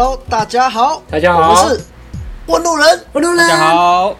[0.00, 1.84] Hello，大家好，大家好，我是
[2.46, 4.16] 问路人，问路人，大家好，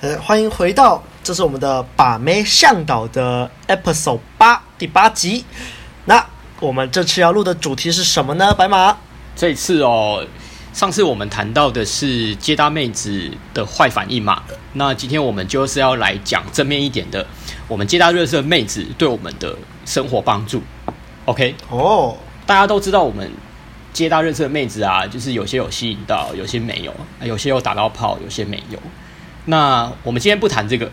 [0.00, 5.44] 呃，欢迎回到，这是我们的把妹向导的 Episode 八第八集。
[6.06, 6.24] 那
[6.58, 8.54] 我们这次要录的主题是什么呢？
[8.54, 8.96] 白马，
[9.36, 10.26] 这次哦，
[10.72, 14.42] 上次我们谈到的是接搭妹子的坏反应嘛，
[14.72, 17.26] 那今天我们就是要来讲正面一点的，
[17.68, 20.62] 我们接搭热色妹子对我们的生活帮助。
[21.26, 22.16] OK，哦，
[22.46, 23.30] 大家都知道我们。
[23.92, 26.94] 接搭认识的妹子啊，就是有些有吸引到，有些没有，
[27.26, 28.78] 有些有打到炮，有些没有。
[29.46, 30.90] 那我们今天不谈这个，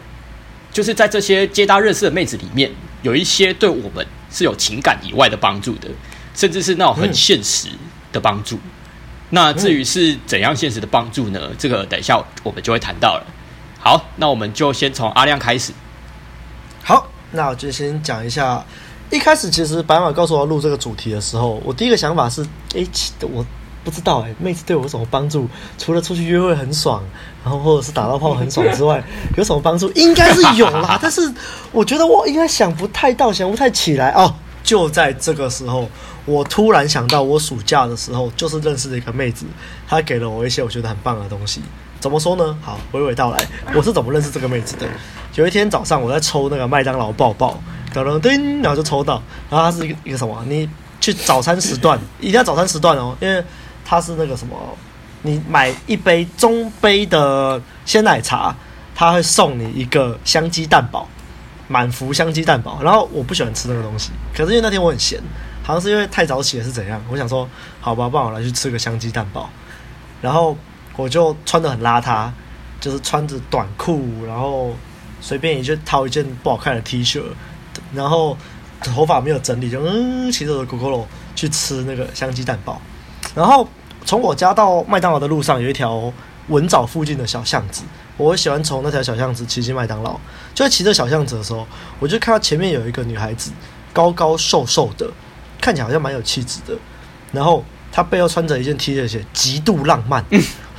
[0.71, 2.71] 就是在这些接搭认识的妹子里面，
[3.01, 5.89] 有一些对我们是有情感以外的帮助的，
[6.33, 7.67] 甚至是那种很现实
[8.11, 8.55] 的帮助。
[8.55, 8.71] 嗯、
[9.31, 11.51] 那至于是怎样现实的帮助呢？
[11.57, 13.25] 这个等一下我们就会谈到了。
[13.77, 15.73] 好，那我们就先从阿亮开始。
[16.83, 18.65] 好，那我就先讲一下。
[19.11, 22.41] 一开始其实白马告诉我要录这个主题的时候，我第一个想法是：
[22.75, 22.85] 哎，
[23.21, 23.45] 我
[23.83, 25.47] 不知道哎，妹子对我有什么帮助？
[25.77, 27.03] 除了出去约会很爽，
[27.43, 29.03] 然后或者是打到炮很爽之外，
[29.37, 29.91] 有什么帮助？
[29.91, 31.31] 应该是有啦， 但是
[31.71, 34.33] 我觉得我应该想不太到，想不太起来哦。
[34.63, 35.87] 就在这个时候，
[36.25, 39.45] 我突然想到，我暑假的时候就是认识了一个妹子，
[39.87, 41.61] 她给了我一些我觉得很棒的东西。
[41.99, 42.57] 怎么说呢？
[42.61, 44.87] 好，娓娓道来，我是怎么认识这个妹子的？
[45.35, 47.59] 有一天早上，我在抽那个麦当劳抱抱。
[47.93, 50.43] 噔噔噔，然后就抽到，然后它是一个一个什么？
[50.47, 53.41] 你去早餐时段， 一定要早餐时段哦，因为
[53.85, 54.55] 它是那个什么，
[55.21, 58.53] 你买一杯中杯的鲜奶茶，
[58.93, 61.07] 它会送你一个香鸡蛋堡，
[61.69, 62.79] 满福香鸡蛋堡。
[62.83, 65.17] 然后我不喜欢吃那个东西，可是因为那天我很闲，
[65.63, 67.01] 好像是因为太早起了是怎样？
[67.09, 67.47] 我想说，
[67.79, 69.49] 好吧，帮我来去吃个香鸡蛋堡。
[70.21, 70.57] 然后
[70.95, 72.29] 我就穿得很邋遢，
[72.79, 74.73] 就是穿着短裤，然后
[75.21, 77.21] 随便也就套一件不好看的 T 恤。
[77.93, 78.37] 然后
[78.81, 82.81] 头发没有整理，就嗯骑着我的 Gogoro 去吃那个香鸡蛋堡。
[83.33, 83.67] 然后
[84.05, 86.11] 从我家到麦当劳的路上有一条
[86.47, 87.83] 文藻附近的小巷子，
[88.15, 90.13] 我喜欢从那条小巷子骑进麦当劳。
[90.53, 91.67] 就在骑着小巷子的时候，
[91.99, 93.51] 我就看到前面有一个女孩子，
[93.91, 95.09] 高高瘦瘦的，
[95.59, 96.73] 看起来好像蛮有气质的。
[97.33, 100.23] 然后她背后穿着一件 T 恤，写极度浪漫。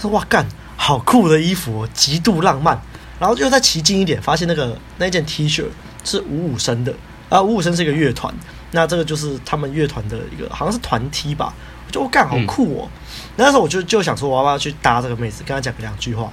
[0.07, 0.47] 哇干，
[0.77, 2.81] 好酷的衣服哦，极度浪漫。
[3.19, 5.65] 然后又再骑近一点，发现那个那件 T 恤。
[6.09, 6.95] 是五五声的
[7.29, 8.33] 啊，五五声是一个乐团，
[8.71, 11.53] 那这个就是他们乐团的一个，好像是团体吧。
[11.85, 12.89] 我就我干好酷哦！
[13.35, 16.33] 那时候我就就想说，我要不要去搭这个妹子，跟她讲两句话。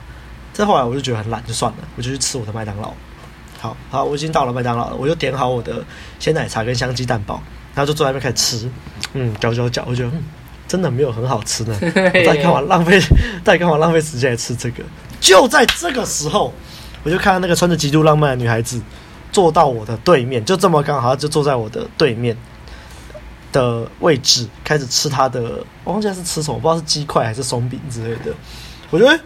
[0.53, 2.93] 再后来我就觉得很懒，就算了，我就去吃我的麦当劳。
[3.59, 5.83] 好好，我已经到了麦当劳了，我就点好我的
[6.19, 7.41] 鲜奶茶跟香鸡蛋堡，
[7.73, 8.69] 然后就坐在那边开始吃。
[9.13, 10.23] 嗯，嚼嚼嚼，我觉得嗯，
[10.73, 11.77] 真的没有很好吃呢。
[11.79, 12.99] 我在干嘛浪费？
[13.45, 14.83] 在干嘛浪费时间来吃这个？
[15.21, 16.51] 就在这个时候，
[17.03, 18.81] 我就看到那个穿着极度浪漫的女孩子。
[19.31, 22.35] 坐到我的对面，就这么刚好，就坐在我的对面
[23.51, 28.31] 的位置，开始吃她的，我忘记他是吃什么，不知道是鸡块还是松饼之类的。
[28.91, 29.19] 我觉得，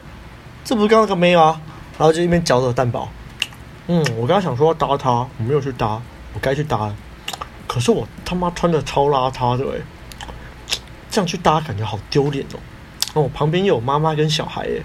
[0.63, 1.61] 这不是刚刚那个妹吗？
[1.97, 3.09] 然后就一边嚼着蛋堡。
[3.87, 6.01] 嗯，我刚刚想说要搭她，我没有去搭，
[6.33, 6.95] 我该去搭了。
[7.67, 9.81] 可是我他妈穿的超邋遢的，哎，
[11.17, 13.23] 这样去搭感觉好丢脸哦。
[13.23, 14.83] 哦，旁边又有妈妈跟小孩，哎。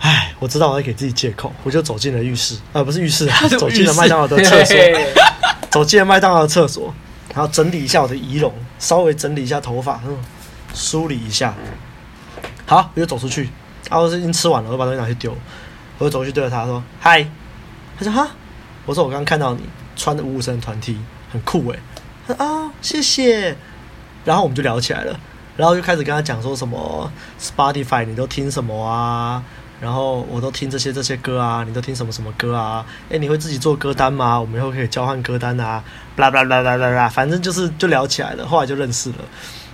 [0.00, 3.26] 唉，我知道我在给自己借口，我就走进了浴室，呃，不是浴室，
[3.58, 4.76] 走进了麦当劳的厕所，
[5.70, 6.94] 走进了麦当劳的厕所，
[7.34, 10.16] 然后整理一下我的仪容，稍微整理一下头发，嗯，
[10.72, 11.52] 梳理一下，
[12.64, 13.50] 好，我就走出去，
[13.88, 15.36] 啊，我已经吃完了，我把东西拿去丢，
[15.98, 17.28] 我就走去对着他说嗨，
[17.98, 18.30] 他说哈，
[18.86, 19.62] 我说我刚刚看到你
[19.96, 20.96] 穿的五五身团体
[21.32, 21.78] 很酷诶。
[22.28, 23.56] 他说啊谢谢，
[24.24, 25.18] 然后我们就聊起来了，
[25.58, 29.42] 然后就开始跟他讲说什么 Spotify 你都听什么啊？
[29.80, 32.86] 然后我都听这些这些歌啊，你都听什么什么歌啊？
[33.08, 34.40] 诶，你会自己做歌单吗？
[34.40, 35.82] 我们以后可以交换歌单啊，
[36.14, 39.16] 啦啦啦啦啦啦，反正就是就聊起来了，后来就认识了。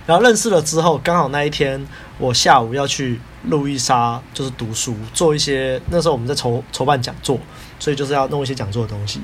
[0.07, 1.83] 然后认识了之后，刚好那一天
[2.17, 7.39] 我下午要去路易莎，就是读书，做一些那时候我们在筹筹办讲座，
[7.79, 9.21] 所以就是要弄一些讲座的东西。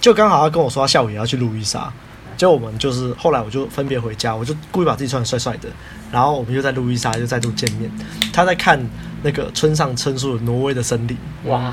[0.00, 1.92] 就刚好他跟我说他下午也要去路易莎，
[2.36, 5.68] 就我们就是后来我就分别回家，我就故意把自己穿的帅帅的，
[6.12, 7.90] 然后我们又在路易莎就再度见面。
[8.32, 8.80] 他在看。
[9.26, 11.16] 那个村上春树《挪威的森林》
[11.48, 11.72] 哇，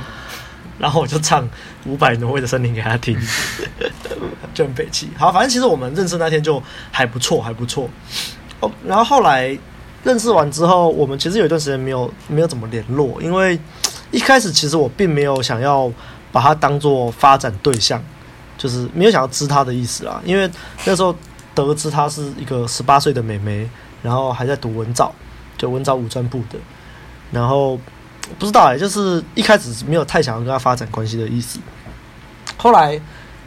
[0.80, 1.46] 然后我就唱
[1.86, 3.20] 五百《挪威的森林》给他听，
[4.54, 5.10] 就很北气。
[5.18, 6.64] 好，反正其实我们认识那天就
[6.94, 7.90] 还不错，还不错。
[8.62, 9.58] 哦，然后后来
[10.06, 13.60] 认识完之后，我们其实有一段时间没有没有怎么联络，因为
[14.12, 15.92] 一开始其实我并没有想要
[16.32, 18.02] 把他当做发展对象，
[18.62, 20.22] 就是没有想要知他的意思啊。
[20.24, 20.48] 因为
[20.86, 21.16] 那时候
[21.56, 23.68] 得知他是一个十八岁的妹妹，
[24.04, 25.12] 然后还在读文藻，
[25.58, 26.60] 就文藻五专部的。
[27.32, 27.80] 然后
[28.38, 31.60] 不知道哎，就是一开始没有太想要跟他发展关系的意思。
[32.58, 33.00] 后来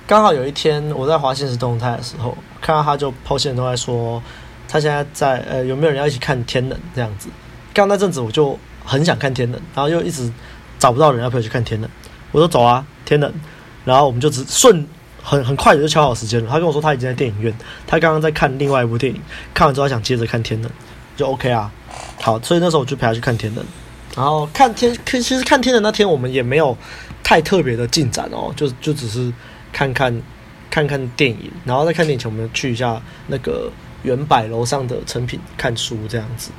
[0.07, 4.23] 刚好有一天我在滑现实动态的时候，看到他就抛线都在说，
[4.67, 7.29] 他现在在呃有没有人要一起看天冷这样子。
[7.73, 10.33] 刚那阵子我就很想看天冷，然后又一直
[10.79, 11.89] 找不到人要陪我去看天冷，
[12.33, 13.33] 我说走啊天冷，
[13.85, 14.87] 然后我们就只顺
[15.25, 16.51] 很很快的就敲好时间了。
[16.51, 17.53] 他跟我说他已经在电影院，
[17.87, 19.21] 他刚刚在看另外一部电影，
[19.55, 20.71] 看完之后他想接着看天能，
[21.17, 21.73] 就 OK 啊。
[22.21, 23.65] 好，所以那时候我就陪他去看天能，
[24.15, 26.77] 然后看天，其实看天能那天我们也没有
[27.23, 29.33] 太特别的进展哦，就就只是
[29.73, 30.23] 看看
[30.71, 33.71] 看看电影，然后在看电影前我们去一下那个
[34.03, 36.51] 原百楼上的成品看书这样子。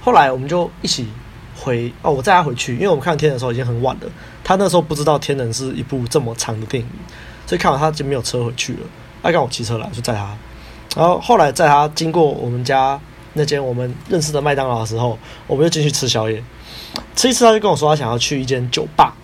[0.00, 1.08] 后来我们就一起
[1.56, 4.10] 回哦，我载他回去，因为我们看天能的时候已经很晚了，
[4.44, 6.88] 他那时候不知道天能是一部这么长的电影，
[7.48, 8.80] 所以看完他就没有车回去了，
[9.24, 10.36] 他刚我骑车来就载他，
[10.94, 13.00] 然后后来载他经过我们家。
[13.34, 15.16] 那间我们认识的麦当劳的时候，
[15.46, 16.42] 我们就进去吃宵夜。
[17.14, 19.14] 吃一次，他就跟我说他想要去一间酒吧。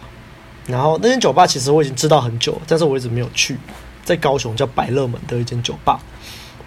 [0.68, 3.58] 然后那间酒吧其实我已经知道很久，但是我一直没有去，
[4.04, 5.98] 在高雄叫百乐门的一间酒吧。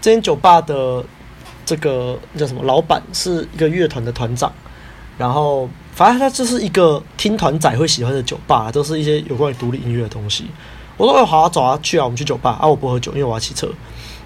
[0.01, 1.01] 这间酒吧的
[1.65, 2.61] 这个叫什么？
[2.63, 4.51] 老板是一个乐团的团长。
[5.17, 10.47] 然后反正他就是一个听团仔会喜欢的酒吧，都是一些有关于独立音乐的东西。
[10.97, 12.67] 我说：“哦，好啊，走啊，去啊，我们去酒吧啊！
[12.67, 13.69] 我不喝酒，因为我要骑车。”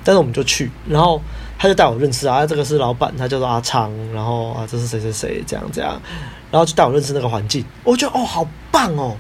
[0.03, 1.21] 但是我们就去，然后。
[1.62, 6.01] 他就带我认识啊，这个是老板，他叫做阿昌，然后啊，这是谁谁谁，这样这样，
[6.50, 9.15] 然后就带我认识那个环境，我觉得哦，好棒哦！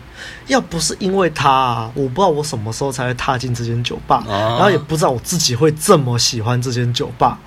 [0.47, 7.37] 要不是因为他啊，我不知道我什么时候才会踏进这间酒吧，然后也不知道我自己会这么喜欢这间酒吧，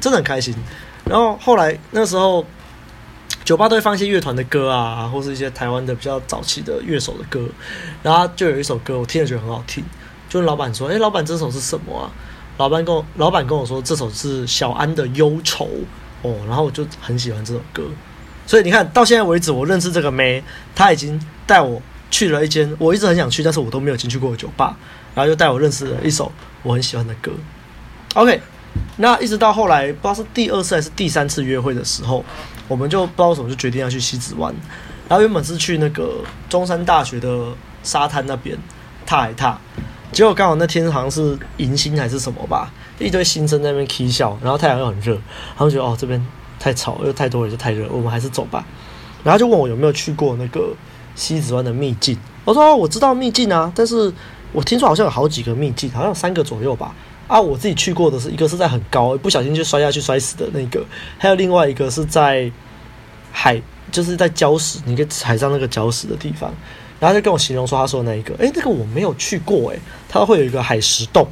[0.00, 0.54] 真的很开心。
[1.06, 2.44] 然后后来那时候，
[3.46, 7.48] 酒吧都会放一些乐团的歌啊，或是一些台湾的比较早期的乐手的歌，
[8.02, 9.84] 然后就有一首歌我听了觉得很好听，
[10.28, 12.10] 就问老板说：“哎，老板，这首是什么啊？”
[12.58, 15.68] 老板跟我老板跟我说，这首是小安的忧愁
[16.22, 17.84] 哦，然后我就很喜欢这首歌，
[18.48, 20.42] 所以你看到现在为止，我认识这个妹，
[20.74, 24.76] 她已经带我去了一间我一直很想去，但是我都没有进去过的酒吧，
[25.14, 26.32] 然后又带我认识了一首
[26.64, 27.30] 我很喜欢的歌。
[28.14, 28.40] OK，
[28.96, 32.24] 那一直到后来，不知道是第二次还是第三次约会的时候，
[32.68, 34.54] 我们就不知道为什么就决定要去西子湾，
[35.08, 37.48] 然后原本是去那个中山大学的
[37.82, 38.56] 沙滩那边
[39.04, 39.58] 踏一踏。
[40.12, 45.18] 结果刚好那天好像是迎新还是什么吧，一堆新生在那边 K 笑，然后太阳又很热，
[45.56, 46.24] 他们觉得哦这边
[46.58, 48.64] 太吵又太多人就太热，我们还是走吧。
[49.22, 50.72] 然后就问我有没有去过那个
[51.14, 54.12] 西子湾的秘境，我说、我知道秘境啊，但是
[54.52, 56.94] 我听说好像有好几个秘境，好像有三个左右吧。
[57.26, 60.84] 啊，我自己去过的是一个是在很高，不小心就摔下去摔死的那个，
[61.18, 62.50] 还有另外一个是在
[63.32, 66.52] 海，就是在礁石，你可以踩上那个礁石的地方。
[66.98, 69.78] 然后就跟我形容说，他说那一个，诶，那个我没有去过，诶，
[70.08, 71.28] 他会有一个海蚀洞，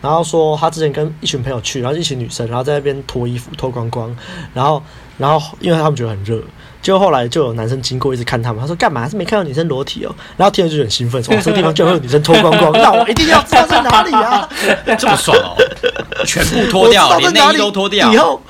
[0.00, 4.16] 然后说他之前跟一群朋友去，然后一群女生，然后在那边脱衣服脱光光，
[4.52, 4.82] 然后
[5.16, 6.42] 然后因为他们觉得很热，
[6.86, 9.08] 结果后来就有男生经过一直看他们，他说干嘛？
[9.08, 10.14] 是没看到女生裸体哦？
[10.36, 14.48] 然后听了就很兴奋，说这个地方就会有女生脱光光，那我一定要知道在哪里啊！
[14.96, 15.56] 这么爽哦，
[16.24, 18.40] 全部脱掉，连内衣都脱掉，以后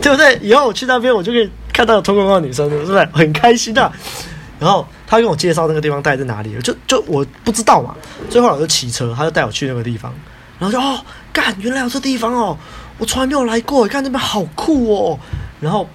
[0.00, 0.38] 对不对？
[0.40, 3.90] 以后我去那边，我就可以看到有脱光光的女生，是不是很开心啊？
[4.60, 4.86] 然后。
[5.04, 7.94] 他跟我介绍那个地方大概在哪里，就就我不知道嘛。
[8.30, 10.10] 最后我就骑车，他就带我去那个地方，
[10.58, 10.98] 然后就哦，
[11.34, 12.56] 干，原来有这地方哦，
[12.96, 15.18] 我从来没有来过，看那边好酷哦。
[15.60, 15.86] 然后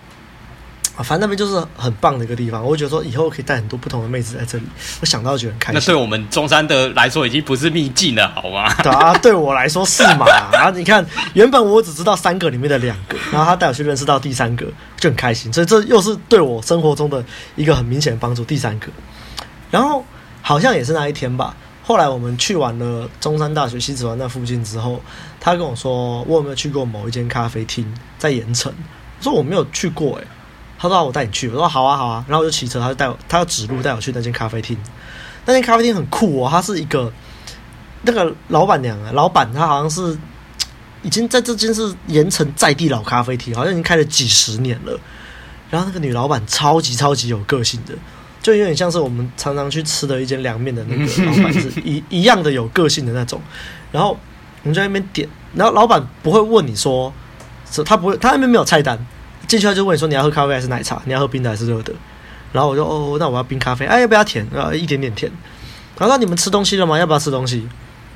[0.97, 4.63] 啊，反正那边就是很棒的一个地方，我觉得说以后可以带很多不同的妹子在这里，
[4.99, 5.79] 我想到就觉得很开心。
[5.79, 8.73] 那对我们中山的来说已经不是秘境了，好吗？
[8.81, 10.25] 对啊，对我来说是嘛。
[10.51, 11.05] 然后你看，
[11.35, 14.65] 原本我只知道三个里面的两个，然后他带我去认识到第三个，
[14.97, 15.53] 就很开心。
[15.53, 17.23] 所以这又是对我生活中的
[17.55, 18.43] 一个很明显的帮助。
[18.43, 18.87] 第三个。
[19.69, 20.03] 然后
[20.41, 21.55] 好像也是那一天吧。
[21.83, 24.99] 后来我们去完了中山大学西子湾那附近之后，
[25.39, 27.85] 他跟我说：“我有没有去过某一间咖啡厅
[28.17, 28.73] 在盐城？”
[29.19, 30.27] 我说：“我没有去过。”诶，
[30.79, 34.77] 他说：“我带你去。”我说：“好啊，好啊。”然后我就骑车，他就带我，他要指路带我去那间咖啡厅。
[35.45, 37.11] 那间咖啡厅很酷哦，他是一个
[38.03, 40.17] 那个老板娘啊，老板他好像是
[41.03, 44.99] 已经在这间是盐城在地老咖啡厅，好像已经开了几十年了。
[45.69, 47.93] 然后那个女老板超级超级有个性的。
[48.39, 53.41] 就有点像是我们常常去吃的一间凉面的那个 老板，是一一样的有个性的那种。
[53.91, 54.17] 然后
[54.63, 57.11] 我们在那边点，然后老板不会问你说，
[57.69, 58.97] 是他不会，他那边没有菜单，
[59.47, 61.93] 进去他就问你说你要喝咖啡还是奶茶，你要喝冰的还是热的。
[62.51, 64.45] 然后我就哦，那我要冰咖啡，哎，要不要甜？
[64.55, 65.31] 啊，一点点甜。
[65.97, 66.97] 然后你们吃东西了吗？
[66.97, 67.67] 要不要吃东西？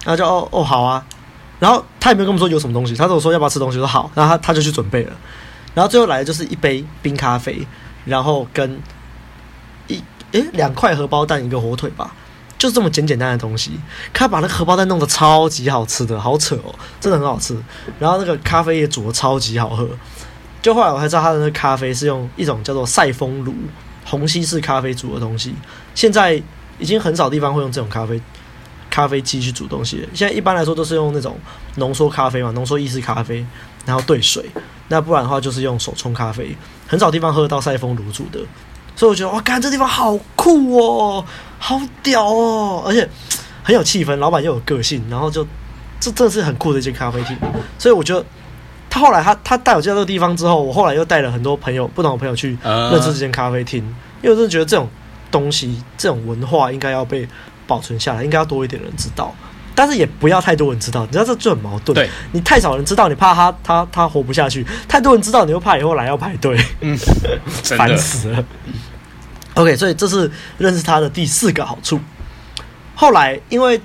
[0.04, 1.06] 然后就哦哦好啊。
[1.60, 5.14] 然后他也没有跟我们说有什么东西，他跟我说要不要吃东西，说好，然后他他就去准备了。
[5.74, 7.68] 然后最后来的就是一杯冰咖啡，
[8.06, 8.80] 然后跟
[9.88, 10.02] 一。
[10.32, 12.16] 诶，两块荷包蛋，一个火腿吧，
[12.58, 13.72] 就这么简简单的东西。
[14.14, 17.54] 他把那个荷包蛋弄得超级好吃的，好扯哦，真的很好吃。
[18.00, 19.90] 然后那个咖啡也煮得超级好喝。
[20.62, 23.54] 就后来我才知道他的那咖啡是用一种叫做赛风炉
[24.06, 25.54] 虹吸式咖啡煮的东西。
[25.96, 26.42] 现在
[26.78, 28.22] 已经很少地方会用这种咖啡
[28.90, 30.10] 咖啡机去煮东西了。
[30.14, 31.38] 现在一般来说都是用那种
[31.76, 33.46] 浓缩咖啡嘛，浓缩意式咖啡，
[33.86, 34.46] 然后兑水，
[34.90, 36.56] 那不然的话就是用手冲咖啡，
[36.88, 38.40] 很少地方喝到赛风炉煮的，
[38.96, 41.26] 所以我觉得哇，干这地方好酷哦，
[41.58, 43.08] 好屌哦，而且
[43.64, 45.46] 很有气氛，老板又有个性，然后就
[46.00, 47.38] 这真的是很酷的一间咖啡厅，
[47.80, 48.26] 所以我觉得
[48.92, 53.80] 他后来他他带我去到这个地方之后，我后来又带了很多朋友不同的朋友去认识这间咖啡厅，
[54.22, 54.88] 因为我真的觉得这种
[55.32, 57.26] 东西这种文化应该要被
[57.66, 59.34] 保存下来，应该要多一点人知道。
[59.74, 61.96] 但是也不要太多人知道，你知道这就很矛盾。
[61.96, 66.96] 对，你太少人知道，你怕他他他活不下去；太多人知道，你又怕以后来要排队，嗯，
[67.64, 68.44] 烦死了。
[69.54, 72.00] OK，所以这是认识他的第四个好处。
[72.94, 73.80] 后来，因为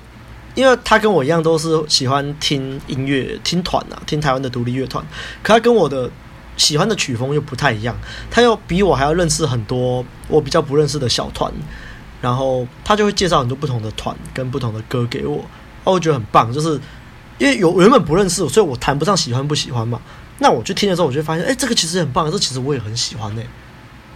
[0.57, 5.05] 因为他跟我一样都是喜欢听音乐、听团啊，听台湾的独立乐团，
[5.43, 6.09] 可他跟我的
[6.57, 7.95] 喜欢的曲风又不太一样，
[8.31, 11.53] 他又比我还要认识很多我比较不认识的小团，
[12.21, 15.45] 然后他就会介绍很多不同的团跟不同的歌给我。
[15.83, 16.79] 我觉得很棒，就是
[17.37, 20.01] 因为有原本不认识，所以我谈不上喜欢不喜欢嘛。
[20.39, 23.41] 那我去听的时候，我就发现，哎、这个其实很棒，这其实我也很喜欢呢。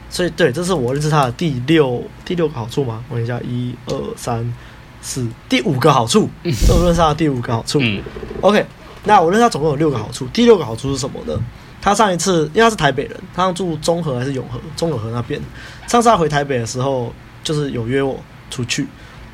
[0.09, 3.03] 所以，对，这是我认识他的第六第六个好处吗？
[3.09, 4.53] 我一下，一二三
[5.01, 7.79] 四，第五个好处，我认识他的第五个好处。
[7.81, 8.01] 嗯
[8.41, 8.65] ，OK，
[9.03, 10.27] 那我认识他总共有六个好处。
[10.27, 11.37] 第六个好处是什么呢？
[11.81, 14.59] 他上一次因为他是台北人，他住中和还是永和？
[14.75, 15.41] 中永和那边。
[15.87, 18.87] 上次他回台北的时候，就是有约我出去，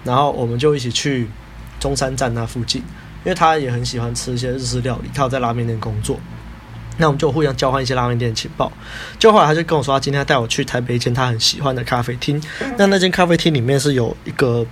[0.04, 1.28] 然后我们就一起去。
[1.80, 2.82] 中山站那附近，
[3.24, 6.20] 因为他也很喜欢吃一些日式料理，他有在拉面店工作，
[6.98, 8.72] 那我们就互相交换一些拉面店的情报。
[9.20, 12.42] 就后来他就跟我说，他今天要带我去台北一间他很喜欢的咖啡厅。
[12.80, 14.66] 那那间咖啡厅里面是有一个，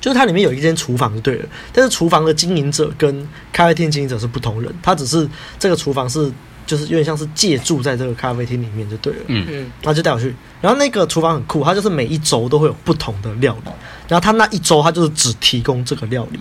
[0.00, 5.28] 就是它里面有一间厨房就对了，但是厨房的经营者跟咖啡厅经营者是不同人，他只是
[5.58, 6.32] 这个厨房是。
[6.66, 13.72] 就是有点像是借住在这个咖啡厅里面就对了，嗯嗯，他就带我去，然后那个厨房很酷，它就是每一周都会有不同的料理，
[14.06, 16.38] 然后他那一周他就是只提供这个料理，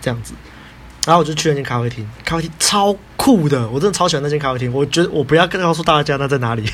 [0.00, 0.32] 这样子。
[1.06, 4.72] 然后我就去那间咖啡厅，咖啡厅超酷的，我真的超喜欢那间咖啡厅。
[4.72, 6.64] 我觉得我不要告诉大家那在哪里，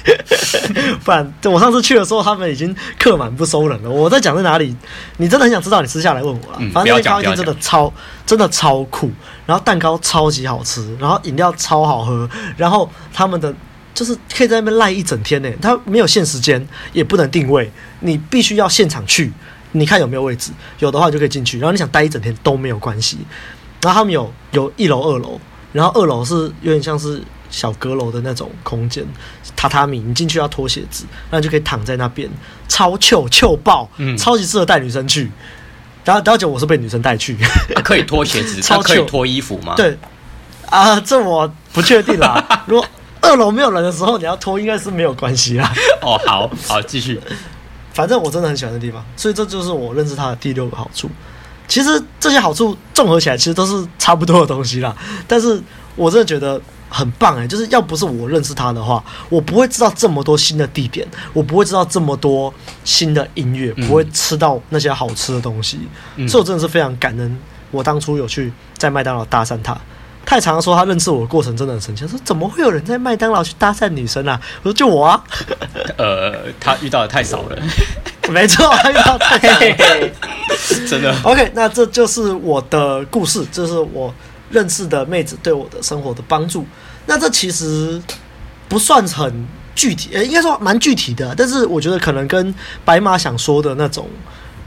[1.04, 3.90] 不然我上次去的时候他们已经客满不收人了。
[3.90, 4.76] 我在讲在哪里，
[5.16, 6.58] 你真的很想知道，你私下来问我啦。
[6.72, 7.92] 反正那间咖啡厅真的超
[8.24, 9.10] 真的超酷，
[9.46, 13.52] 然后蛋糕超级好吃，然后饮料超好喝，然后他们的
[13.92, 15.50] 就是可以在那边赖一整天呢。
[15.60, 17.68] 他没有限时间，也不能定位，
[17.98, 19.32] 你必须要现场去，
[19.72, 21.58] 你看有没有位置，有的话你就可以进去。
[21.58, 23.18] 然后你想待一整天都没有关系。
[23.82, 25.40] 然后他们有有一楼、二楼，
[25.72, 29.04] 然后二楼是有点像是小阁楼的那种空间，
[29.56, 32.28] 榻榻米，你进去要脱鞋子，那你就可以躺在那边，
[32.68, 35.30] 超臭臭爆，嗯，超级适合带女生去。
[36.02, 37.36] 然后，然后我是被女生带去，
[37.74, 39.74] 啊、可以脱鞋子，超可以脱衣服吗？
[39.76, 39.96] 对，
[40.66, 42.42] 啊，这我不确定啦。
[42.66, 42.86] 如果
[43.20, 45.70] 二楼没有人的时候，你要脱应该是没有关系啦。
[46.00, 47.20] 哦，好好继续，
[47.92, 51.08] 反正我真的很喜欢的地方，所以这就是我认识他的第六个好处。
[51.70, 54.94] 其实这些好处综合起来，其实都是差不多的东西啦。
[55.28, 55.62] 但是
[55.94, 65.78] 我真的觉得很棒哎，就是要不是我认识他的话，我不会知道这么多新的地点，我不会知道这么多新的音乐，不会吃到那些好吃的东西。
[66.16, 67.38] 嗯、所以我真的是非常感恩，
[67.70, 69.80] 我当初有去在麦当劳搭讪他。
[70.30, 74.40] 太常说他认识我的过程真的很神奇，他说怎么会有人在麦当劳去搭讪女生啊？
[74.62, 75.20] 我说就我啊。
[75.98, 77.58] 呃，他遇到的太少了。
[78.30, 80.08] 没错，他遇到太少了
[80.88, 81.12] 真的。
[81.24, 84.14] OK，那这就是我的故事，这是我
[84.50, 86.64] 认识的妹子对我的生活的帮助。
[87.06, 88.00] 那这其实
[88.68, 94.08] 不算很具体，呃，应该说蛮具体的，但是我觉得可能跟白马想说的那种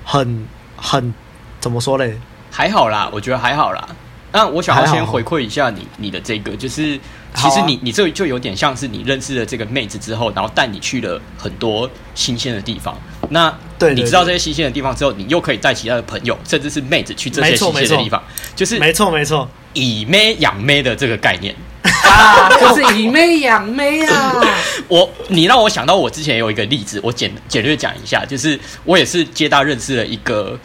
[0.04, 1.14] 很很
[1.62, 2.20] 怎么说嘞？
[2.52, 3.88] 还好啦，我觉得还好啦。
[4.34, 7.00] 那我想要先回馈一下你你的这个，就是
[7.36, 13.00] 其实你你这就有点像是你认识了这个妹子之后，然后带你去了很多新鲜的地方。
[13.30, 18.22] 那对，你知道这些新鲜的地方之后，你又可以带其他的朋友，甚至是妹子去这些新鲜的地方，
[18.56, 21.56] 就是没错没错，以妹养妹的这个概念。
[22.04, 24.42] 啊，就是以妹养妹啊。
[24.90, 30.58] 我你让我想到我之前有一个例子，我简简略讲一下，就是我也是接大认识了一个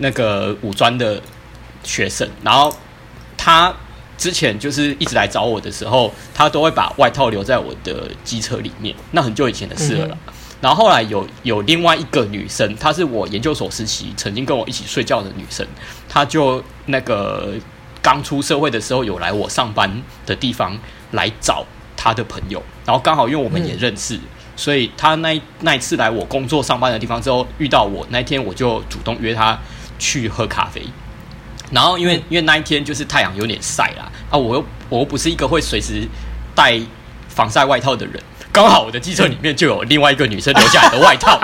[0.00, 1.22] 那个五专的。
[1.90, 2.72] 学生，然后
[3.36, 3.74] 他
[4.16, 8.94] 之前就是一直来找我的时候，他都会把外套留在我的机车里面。
[9.10, 10.16] 那很久以前的事了啦。
[10.28, 15.66] 嗯、然后后来有有另外一个女生，她是我研究所实习曾经跟我一起睡觉的女生，
[16.08, 17.54] 她就那个
[18.00, 19.90] 刚出社会的时候有来我上班
[20.24, 20.78] 的地方
[21.10, 21.66] 来找
[21.96, 24.22] 她的朋友，然后刚好因为我们也认识，嗯、
[24.54, 29.58] 所以她那那一次来我工作上班的地方之后遇到我，那天我就主动约她
[29.98, 30.82] 去喝咖啡。
[31.70, 36.06] 然后因为因为那一天就是太阳有点晒啦，啊，我又我又不是一个会随时
[36.54, 36.80] 带
[37.28, 38.22] 防晒外套的人，
[38.52, 41.38] 刚好我的机车里面就有另外一个女生留下来的外套，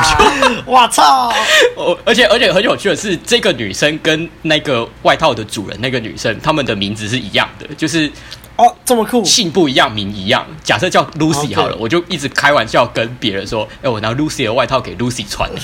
[0.64, 1.32] 我操！
[1.76, 8.10] 我而且而且很有趣的是，这个女生跟那个外套的主人那个女生，她们的名字是一样的，就是
[8.56, 10.44] 哦，这么酷，姓不一样，名一样。
[10.64, 15.48] 假设叫 Lucy 好了.我就一直开玩笑跟别人说：“哎、欸，我拿 Lucy 的外套给 Lucy 穿。”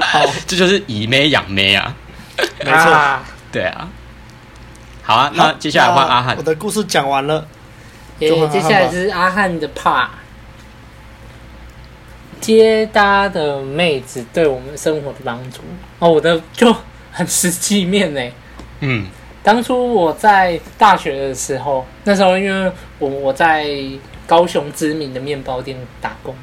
[0.00, 1.94] 好， 这就是以妹养妹啊，
[2.64, 3.18] 没错错，
[3.50, 3.88] 对啊。
[5.02, 6.36] 好啊，那接下来换阿汉。
[6.36, 7.46] 我的故事讲完了，
[8.20, 10.08] 耶，接下来是阿汉的 part。
[12.40, 15.60] 接搭的妹子对我们生活的帮助
[16.00, 16.74] 哦，我的就
[17.12, 18.20] 很实际面呢。
[18.80, 19.06] 嗯，
[19.44, 23.68] 当初我在大学的时候，那时候因为我我在
[24.26, 26.34] 高雄知名的面包店打工，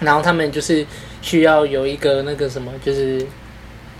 [0.00, 0.86] 然后他们就是
[1.22, 3.26] 需要有一个那个什么，就是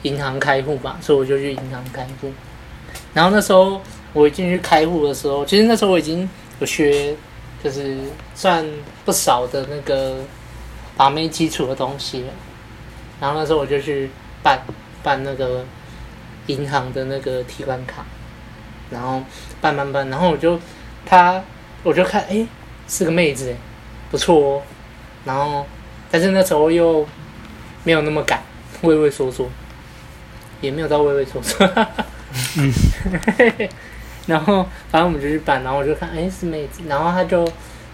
[0.02, 2.32] 银行开户吧，所以我就去银行开户。
[3.14, 3.80] 然后那时候
[4.12, 6.28] 我进去开户的时候，其实那时候我已经
[6.60, 7.14] 有学，
[7.62, 7.96] 就是
[8.34, 8.64] 算
[9.04, 10.16] 不少的那个。
[10.98, 12.26] 把妹基础的东西了，
[13.20, 14.10] 然后那时候我就去
[14.42, 14.60] 办
[15.00, 15.64] 办那个
[16.48, 18.04] 银行的那个提款卡，
[18.90, 19.22] 然后
[19.60, 20.58] 办办办，然后我就
[21.06, 21.40] 他
[21.84, 22.44] 我就看，哎，
[22.88, 23.56] 是个妹子，哎，
[24.10, 24.62] 不错哦，
[25.24, 25.64] 然后
[26.10, 27.06] 但是那时候又
[27.84, 28.42] 没有那么敢
[28.82, 29.48] 畏畏缩缩，
[30.60, 32.06] 也没有到畏畏缩缩，哈哈，
[32.58, 32.72] 嗯，
[34.26, 37.44] 然后反正我们就去办，然后我就看，哎，是妹子，然后他就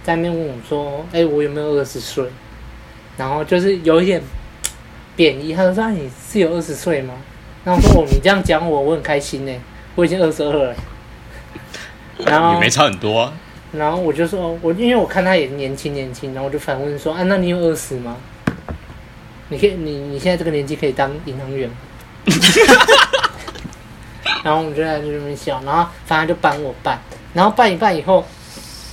[0.03, 2.25] 在那边问我说，哎，我有没有二十岁？
[3.17, 4.21] 然后就是有一点
[5.15, 7.15] 贬义，他就说：“你是有二十岁吗？”
[7.63, 9.53] 然后我说：“哦，你这样讲我，我很开心呢，
[9.95, 10.75] 我已经二十二了。”
[12.27, 13.33] 然后也没差很多啊。
[13.77, 18.17] 然后我就说：“我因为我看他也年轻年轻，然后我就反问说：‘啊，那你有二十吗？
[19.49, 21.75] 你可以，你你现在这个年纪可以当银行员吗？’
[24.45, 26.99] 然后我们就在那边笑，然后反正就帮我办，
[27.33, 28.25] 然后办一办以后，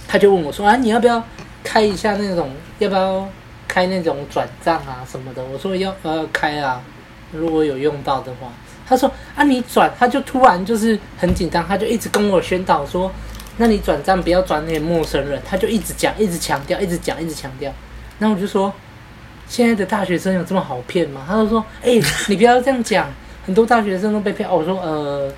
[0.08, 1.24] 他就问我说：‘啊，你要不要
[1.64, 2.52] 开一下那种？
[2.80, 3.28] 要不要？’
[3.68, 6.82] 开那种转账啊什么的，我说要呃开啊，
[7.32, 8.52] 如果有用到的话，
[8.86, 13.10] 他说啊你转，他就突然就是很紧张，他就一直跟我宣导说，
[13.58, 17.72] 那你转账不要转那些陌生人，他就一直讲，一直强调，一直讲，一直强调。
[18.20, 18.74] 然后我就说，
[19.48, 21.26] 现在的大学生有这么好骗吗？
[21.28, 23.10] 他就说，哎、欸，你不要这样讲，
[23.46, 24.50] 很多大学生都被骗。
[24.50, 25.32] 我说呃，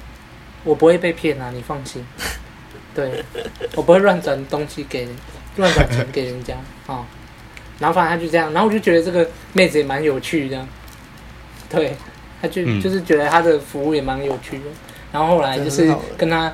[0.63, 2.05] 我不会被骗啊，你放心，
[2.95, 3.23] 对，
[3.75, 5.15] 我不会乱转东西给人
[5.57, 6.53] 乱转钱给人家
[6.87, 6.95] 啊。
[6.95, 7.05] 哦
[7.79, 10.65] 然后反正他就这样，然后我就觉得这个妹子也蛮有趣的，
[11.67, 11.97] 对，
[12.39, 14.65] 他就、嗯、就是觉得他的服务也蛮有趣的。
[15.11, 16.53] 然后后来就是跟他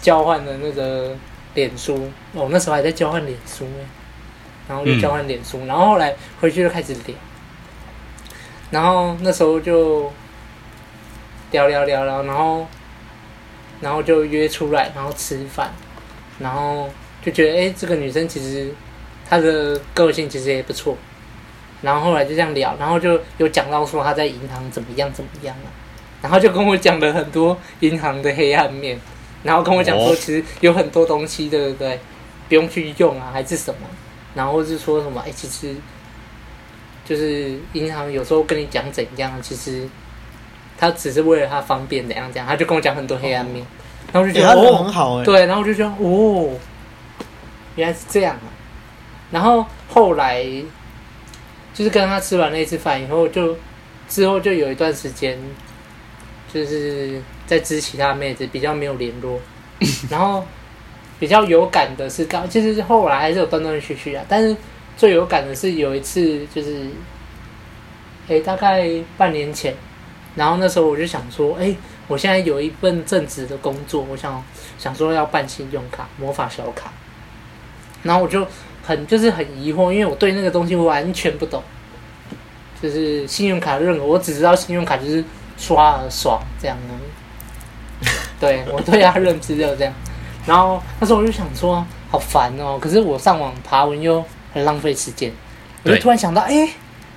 [0.00, 1.14] 交换的那个
[1.54, 3.84] 脸书，哦，那时候还在交换脸书呢，
[4.68, 7.14] 然后就交换脸书，嗯、然后后来回去就开始聊，
[8.70, 10.10] 然后那时候就
[11.50, 12.66] 聊聊聊聊，然后
[13.80, 15.70] 然后就约出来，然后吃饭，
[16.38, 16.88] 然后
[17.22, 18.74] 就觉得哎，这个女生其实。
[19.30, 20.96] 她的个性其实也不错，
[21.82, 25.54] 然后后来就这样聊，然后就有讲到说她在银行怎么样怎么样。
[25.56, 25.70] 了，
[26.22, 28.98] 然后就跟我讲了很多银行的黑暗面，
[29.42, 31.98] 然后跟我讲说其实有很多东西对不对，
[32.48, 33.80] 不用去用啊还是什么，
[34.34, 35.74] 然后是说什么哎其实
[37.04, 39.88] 就是银行有时候跟你讲怎样，其实
[40.76, 43.64] 他只是为了他方便怎样怎样，他就跟我讲很多黑暗面，
[44.12, 46.50] 然后就觉得哦很好哎，对，然后我就觉得哦
[47.76, 48.48] 原来是这样啊。
[49.30, 50.42] 然后后来，
[51.74, 53.58] 就是跟他吃完那次饭以后就，就
[54.08, 55.38] 之后就有一段时间，
[56.52, 59.38] 就是在支其他妹子比较没有联络，
[60.10, 60.44] 然后
[61.18, 64.56] 比较有感的是到，其实后来还是有断断续续啊，但是
[64.96, 66.86] 最有感的是有一次就是，
[68.28, 69.74] 哎，大概半年前，
[70.34, 71.74] 然后那时候我就想说，哎，
[72.06, 74.42] 我现在有一份正职的工作，我想
[74.78, 76.92] 想说要办信用卡，魔法小卡，
[78.02, 78.46] 然后我就。
[78.80, 81.62] 很就是很疑惑，因为我对那个东西完全不懂，
[82.80, 85.22] 就是信用卡任何，我只知道信用卡就是
[85.58, 88.08] 刷而爽这样的。
[88.40, 89.92] 对，我对他认知就这样。
[90.46, 92.78] 然后那时候我就想说，好烦哦！
[92.80, 95.30] 可是我上网爬文又很浪费时间，
[95.82, 96.68] 我就突然想到，哎，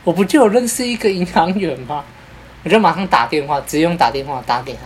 [0.04, 2.04] 我不就有认识一个银行员吗？
[2.64, 4.82] 我就马上打电话，直接用打电话打给他。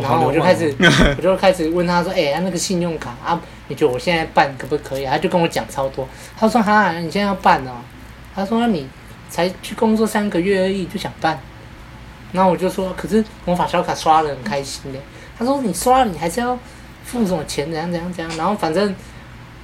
[0.00, 0.74] 然后我就开始，
[1.16, 6.06] 我就开始问他说：“哎、欸，那个信用卡啊，你觉得我现在办可不可以？”他就跟我讲超多。
[6.36, 7.72] 他说：“哈，你现在要办哦。”
[8.34, 8.86] 他说：“你
[9.30, 11.38] 才去工作三个月而已就想办？”
[12.32, 14.98] 然后我就说：“可是魔法小卡刷得很开心的。”
[15.38, 16.58] 他说：“你刷了，你还是要
[17.04, 17.70] 付什么钱？
[17.70, 18.94] 怎样怎样怎样？”然后反正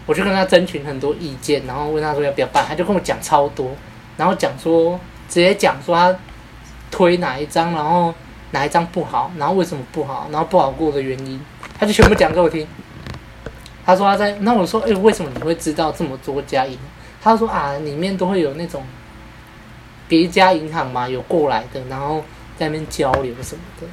[0.06, 3.70] 我就跟他征询很多意见，然后问他说要不要办，他就跟我讲超多，
[4.16, 4.98] 然后讲说
[5.28, 6.16] 直接讲说他
[6.90, 8.14] 推哪一张，然后。
[8.50, 9.32] 哪一张不好？
[9.36, 10.28] 然后为什么不好？
[10.30, 11.40] 然后不好过的原因，
[11.76, 12.64] 他就全部讲给我听。
[13.84, 16.80] 他说他在，那我说，哎，为什么你会知道这么多家银行？
[17.20, 18.84] 他说啊，里面都会有那种
[20.06, 22.22] 别家银行嘛，有过来的，然后
[22.58, 23.86] 在那边交流什么的。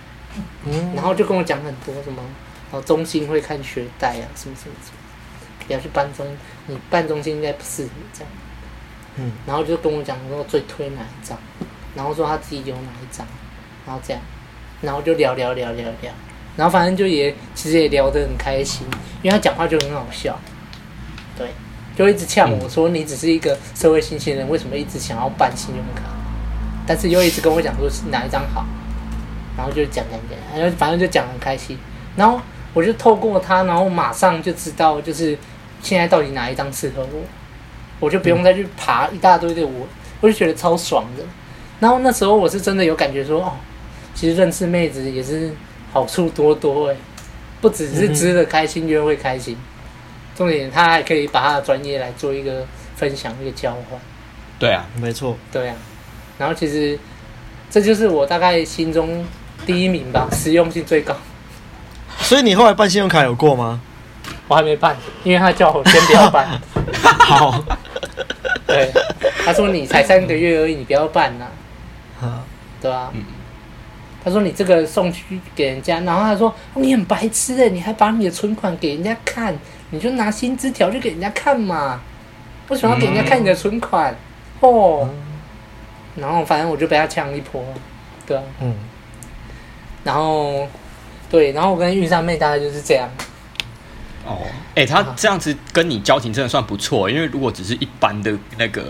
[0.66, 2.24] 嗯，然后就跟我讲很多什么
[2.72, 4.98] 然后中心会看学贷啊，什么什么什么，
[5.68, 6.26] 你要去办中，
[6.68, 8.32] 你办中心应该不适合这样。
[9.18, 11.38] 嗯，然后就跟我讲说最推哪一张，
[11.94, 13.28] 然后说他自己有哪一张，
[13.86, 14.22] 然后这样，
[14.82, 16.14] 然后就聊聊聊聊聊，
[16.56, 18.88] 然后反正就也其实也聊得很开心，
[19.22, 20.40] 因为他讲话就很好笑，
[21.38, 21.50] 对，
[21.94, 26.04] 就一直呛我说你只是一个社会新鲜人，为什么一直想要办信用卡？
[26.92, 28.66] 但是又一直跟我讲说是哪一张好，
[29.56, 31.78] 然后就讲讲讲，然后反正就讲很开心，
[32.18, 32.38] 然后
[32.74, 35.38] 我就透过他，然后马上就知道就是
[35.82, 37.22] 现在到底哪一张适合我。
[38.02, 39.88] 我就不用再去爬一大堆的我，
[40.20, 41.24] 我就觉得超爽的。
[41.80, 43.54] 然后那时候我是真的有感觉说，哦，
[44.14, 45.50] 其实认识妹子也是
[45.94, 46.98] 好处多多诶，
[47.62, 49.56] 不只是值得开心约会开心，
[50.36, 53.98] 重点他还可以把他的专业来做一个分享一个交换。
[54.60, 55.38] 对啊，没错。
[55.54, 55.76] 对啊，
[56.42, 56.98] 然后其实
[57.70, 59.24] 这就是我大概心中
[59.64, 61.16] 第一名吧，实用性最高。
[62.18, 63.80] 所以你后来办信用卡有过吗？
[64.48, 66.60] 我还没办，因为他叫我先不要办。
[67.20, 67.64] 好。
[68.66, 68.92] 对，
[69.46, 71.46] 他说你才三个月而已，你不要办呐、
[72.20, 72.42] 啊，
[72.82, 73.12] 对吧？
[74.24, 79.56] 他说你这个送去给人家，然后他说、哦、你很白痴哎，你还把你的存款给人家看，
[79.92, 82.02] 你就拿薪资条去给人家看嘛，
[82.70, 84.16] 为什么要给人家看你的存款？
[84.62, 85.08] 哦，
[86.16, 87.64] 然后反正我就被他呛一波，
[88.26, 88.76] 对啊，嗯，
[90.04, 90.68] 然后
[91.30, 93.10] 对，然后我跟玉山妹大概就是这样。
[94.26, 94.38] 哦，
[94.76, 98.84] 哎、欸，他这样子跟你交情真的算不错，因为如果只是一般的那个，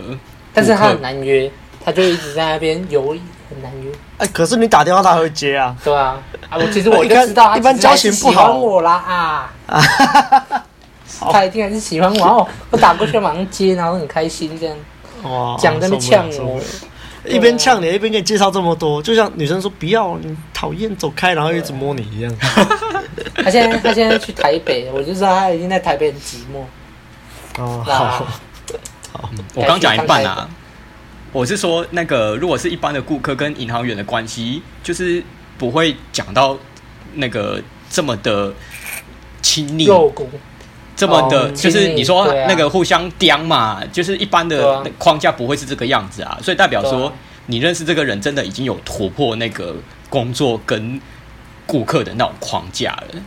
[0.54, 1.50] 但是他很难约，
[1.86, 3.90] 他就一直在那边犹豫，很难约。
[4.18, 5.76] 哎、欸，可是你打电话他会接啊？
[5.84, 6.18] 对啊，
[6.50, 8.52] 啊，我其实我 就知道，一般交情不好。
[8.58, 9.54] 我啦啊，
[11.32, 14.76] 他一定还是喜欢我，然后我打过去马上接，然后很开心这样，
[15.24, 16.60] 哇，讲在那呛我。
[17.26, 22.36] 一边呛你，一边给你介绍这么多，就像女生说不要，你讨厌，走开，然后一直摸你一样。
[23.36, 26.64] 他现在他现在去台北，我就知道他已经在台北很寂寞。
[27.62, 28.26] 哦，好，
[29.12, 30.50] 好，我刚讲一半啊。
[31.32, 35.24] 我是说，那个如果是一般的顾客跟银行员的关系，就是
[35.58, 36.58] 不会讲到
[37.14, 38.54] 那个这么的
[39.42, 39.88] 亲密。
[41.02, 47.12] 这么的，哦、就是你说那个互相刁嘛，啊、就是一般的框架不会是这个样子啊，所以代表说
[47.48, 49.76] 你认识这个人真的已经有突破那个
[50.12, 51.02] 工作跟
[51.66, 53.22] 顾客的那种框架了。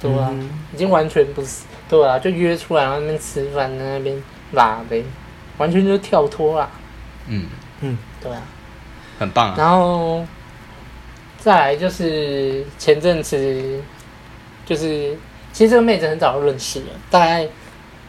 [0.00, 5.04] 对啊，嗯、已经完全不是对啊，就约出来然后那边吃饭，在那边拉呗，
[5.58, 6.68] 完全就跳脱了。
[7.28, 7.46] 嗯
[7.82, 8.42] 嗯，对啊，
[9.20, 9.54] 很棒啊。
[9.56, 10.26] 然后
[11.38, 13.80] 再来就是前阵子
[14.66, 15.16] 就是。
[15.60, 17.46] 其实这个妹子很早就认识了，大概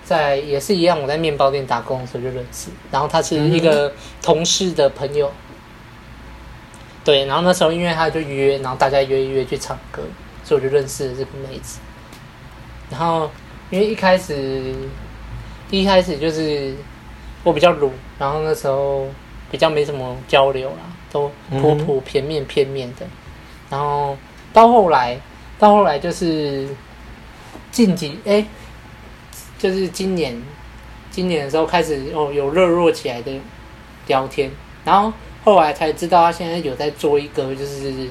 [0.05, 2.69] 在也是一样，我在面包店打工的时候就认识。
[2.89, 5.29] 然后她是一个同事的朋友，
[7.03, 7.25] 对。
[7.25, 10.01] 然后那时候因为她就约，然后大家约一约去唱歌，
[10.45, 11.81] 所以我就认识了这个妹子。
[12.89, 13.29] 然后
[13.69, 14.73] 因为一开始
[15.69, 16.73] 一开始就是
[17.43, 19.07] 我比较鲁，然后那时候
[19.51, 23.05] 比较没什么交流啦，都普普片面片面的。
[23.69, 24.15] 然后
[24.53, 25.19] 到后来，
[25.59, 26.65] 到后来就是。
[27.71, 28.45] 近几哎、欸，
[29.57, 30.39] 就是今年，
[31.09, 33.31] 今年的时候开始哦，有热络起来的
[34.07, 34.51] 聊天，
[34.83, 35.13] 然后
[35.45, 38.09] 后来才知道他现在有在做一个，就是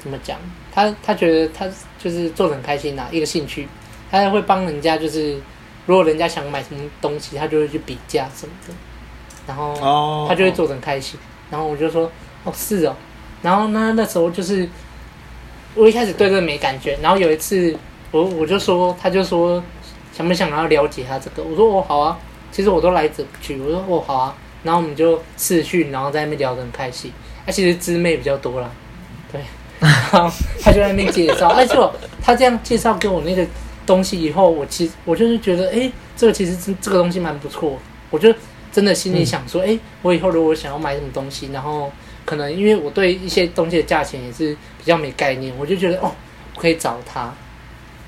[0.00, 0.36] 怎么讲，
[0.72, 1.64] 他他觉得他
[2.02, 3.68] 就是做得很开心呐、啊，一个兴趣，
[4.10, 5.40] 他会帮人家，就是
[5.86, 8.74] 如果人家想买什么东西，他就会去比价什么的，
[9.46, 12.10] 然后他就会做得很开心，然后我就说
[12.42, 12.96] 哦是哦，
[13.42, 14.68] 然后那那时候就是
[15.76, 17.76] 我一开始对这个没感觉，然后有一次。
[18.16, 19.62] 我我就说，他就说
[20.12, 21.42] 想不想要了解他这个？
[21.42, 22.18] 我说哦好啊，
[22.50, 23.60] 其实我都来者不拒。
[23.60, 27.12] 我说哦好啊，然后我们就试训，然后在那边聊得很开心。
[27.44, 28.70] 他、啊、其实知妹比较多啦，
[29.30, 29.40] 对。
[29.78, 33.46] 然后他就在那边介绍，哎就他这样介绍给我那个
[33.84, 37.78] 东西以后，我其实我就是觉得，哎，这个其实这个东西蛮不错。
[38.10, 38.32] 我就
[38.72, 41.92] 真的心里想说，哎、我以后如果想要买什么东西，然后
[42.24, 46.10] 可能因为我对一些东西的价钱也是比较没概念，我就觉得哦，
[46.56, 47.32] 可以找他。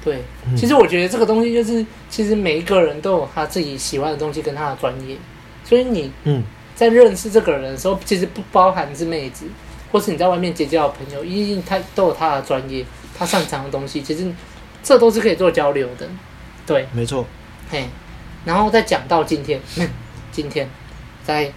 [0.04, 0.22] 对，
[0.56, 5.16] 其实我觉得这个东西就是，其实每一个人都有他自己喜欢的东西跟他的专业，
[5.64, 6.42] 所以你嗯，
[6.74, 9.46] 在认识这个人的时候，其实不包含是妹子，
[9.90, 12.84] 或是你在外面结交的朋友，一定他都有他的专业，
[13.16, 14.32] 他擅长的东西，其实
[14.82, 16.08] 这都是可以做交流的。
[16.64, 17.26] 对，没错。
[17.68, 17.84] 嘿，
[18.44, 19.60] 然后再讲到今天，
[20.30, 20.70] 今天
[21.24, 21.52] 在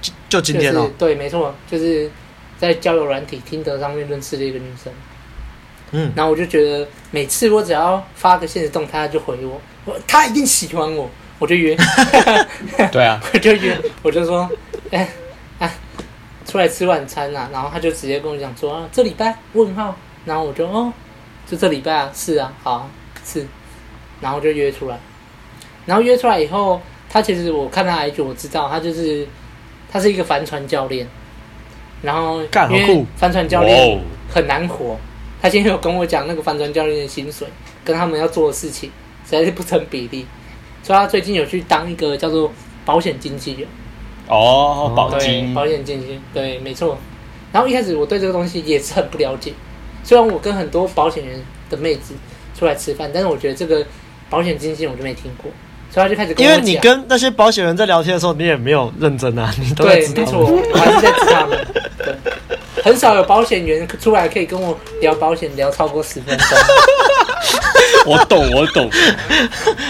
[0.00, 2.10] 就就今天哦，对，没错，就是
[2.58, 4.92] 在交友软体听得上面认识的一个女生。
[5.92, 11.76] 嗯，然后我就觉得每次我只要发个现实动态，他就回我，我他一定喜欢我，我就约。
[12.92, 14.48] 对啊， 我就约，我就说，
[14.90, 15.08] 哎，
[15.58, 15.72] 哎，
[16.46, 19.36] 出来吃晚餐啦，然后他就直接跟我讲说，啊，这礼拜？
[19.54, 20.92] 问号，然后我就哦，
[21.50, 22.86] 就这礼拜啊，是啊，好啊
[23.24, 23.46] 是，
[24.20, 24.98] 然后就约出来，
[25.86, 29.26] 然后约出来以后，他其实我看他 IG，我知道他就是
[29.90, 31.06] 他是一个帆船教练，
[32.02, 33.98] 然后因为帆船教练
[34.28, 34.98] 很难活，
[35.40, 37.46] 他今天有跟我讲那个帆船教练的薪水
[37.84, 38.90] 跟他们要做的事情
[39.24, 40.26] 实在是不成比例，
[40.82, 42.50] 所以他最近有去当一个叫做
[42.84, 43.68] 保险经纪人。
[44.28, 46.98] 哦，保金，保险经纪，对，没错。
[47.50, 49.52] 然后一开始我对这个东西也是很不了解，
[50.04, 52.14] 虽然我跟很多保险人的妹子
[52.54, 53.86] 出来吃饭，但是我觉得这个
[54.28, 55.50] 保险经纪我就没听过，
[55.90, 56.60] 所以他就开始跟我讲。
[56.60, 61.66] 因为你跟那些保险人在聊天的时候，你也没有认真啊，你都对，没错，我还是在指他们。
[62.88, 66.46] 对，很少有保险员出来可以跟我聊保险聊超过十分钟。
[68.06, 68.90] 我懂，我懂，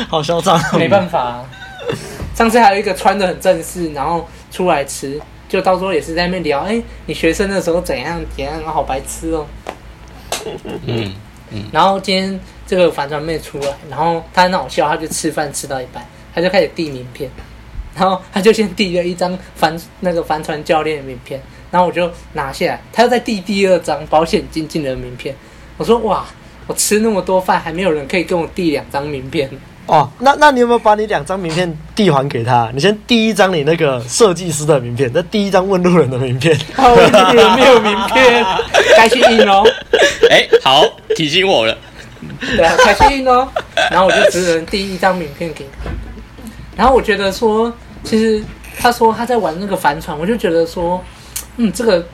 [0.08, 1.44] 好嚣张，没办法啊。
[2.34, 10.52] 上次还有一个穿的很正式，然后出来吃，就到时候也是在那边聊，哎、欸，你学生的时候怎样怎样，好白痴哦、喔。
[10.86, 11.14] 嗯
[11.50, 11.64] 嗯。
[11.72, 17.30] 然后今天这个帆船妹出来，然后她很好笑，她就吃饭吃到一半，她就开始递名片，
[17.96, 25.34] 然后她就先递了一张帆那个帆船教练的名片，然后我就拿下来，他又在递第二张保险经纪的名片，
[25.76, 26.24] 我说哇，
[26.66, 29.50] 我吃那么多饭，还没有人可以跟我递两张名片。
[29.86, 32.70] 哦，那那你有没有把你两张名片递还给他？
[32.74, 36.54] 你先递一张你那个设计师的名片，那第一张问路人的名片。
[36.76, 38.44] 问路人没有名片，
[38.96, 39.64] 该去印哦。
[40.28, 40.84] 哎、欸，好，
[41.16, 41.74] 提醒我了。
[42.40, 43.48] 对啊，该去印哦。
[43.90, 45.90] 然后我就只能递一张名片给他。
[46.76, 47.72] 然后我觉得说，
[48.04, 48.44] 其实
[48.78, 51.02] 他说他在玩那个帆船，我就觉得说，
[51.58, 52.06] 嗯，这个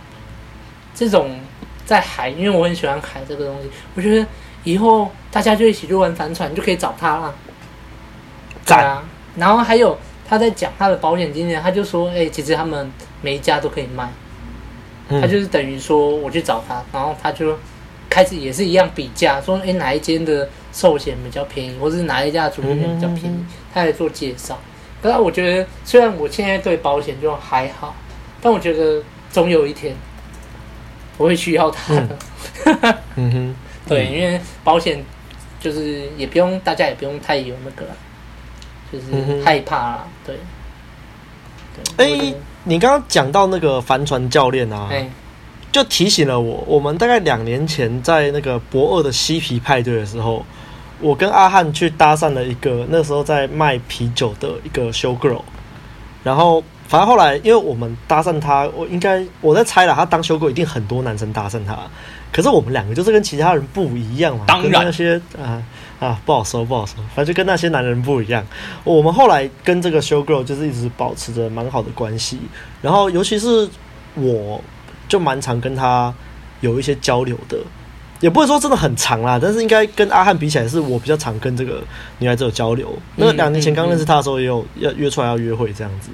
[0.95, 1.39] 这种
[1.87, 4.27] 在海，因为我很喜欢海这个东西，我觉得
[4.65, 7.35] 以后大家就一起去玩帆船，就可以找他了。
[8.67, 9.05] 对啊，
[9.37, 14.11] 然后还有他在讲他的保险经验，他就说，哎、欸，其实他们每一家都可以卖，
[15.09, 17.59] 嗯、他就是等于说我去找他，然后他就
[18.09, 24.59] 开始也是一样比价，说，哎、欸，哪一间的寿险比较便宜，或者是哪一家的主险比较便宜，他来做介绍。
[25.03, 27.95] 可是我觉得，虽然我现在对保险就还好，
[28.41, 29.03] 但我觉得
[29.35, 29.97] 总有一天
[31.19, 32.19] 我会需要他的。
[32.67, 33.55] 嗯， 嗯哼，
[33.89, 35.05] 对，因为保险
[35.61, 37.97] 就是也不用大家也不用太有那个了。
[38.93, 40.37] 就是害怕啦，对。
[41.97, 45.11] 哎、欸，你刚刚讲到那个帆船教练啊，欸、
[45.73, 46.63] 就提醒了我。
[46.69, 50.47] 我们大概两年前在那个博二的嬉皮派对的时候，
[51.01, 55.43] 我跟阿汉去搭讪了一个那时候在卖啤酒的一个 show girl。
[56.23, 61.79] 然后，反正后来，因为我们搭讪他，我应该我在猜了，他当 show girl 一定很多男生搭讪他。
[62.33, 65.63] 可是我们两个就是跟其他人不一样嘛，当然跟那些啊。
[66.01, 68.45] 啊，不好说，不好说，反正就跟那些男人不一样。
[68.83, 72.41] 我们后来跟这个 show girl 就是一直保持着蛮好的关系，
[72.83, 73.67] 然后尤其是
[74.15, 74.61] 我
[75.09, 76.13] 就蛮常跟他
[76.61, 77.57] 有一些交流的，
[78.21, 81.83] 也不会说真的很长啦，但是应该跟阿汉比起来，是我比较常跟这个
[82.19, 82.93] 女孩子有交流。
[83.17, 86.11] 那两年前刚认识他的时候，也有要约出来要约会这样子。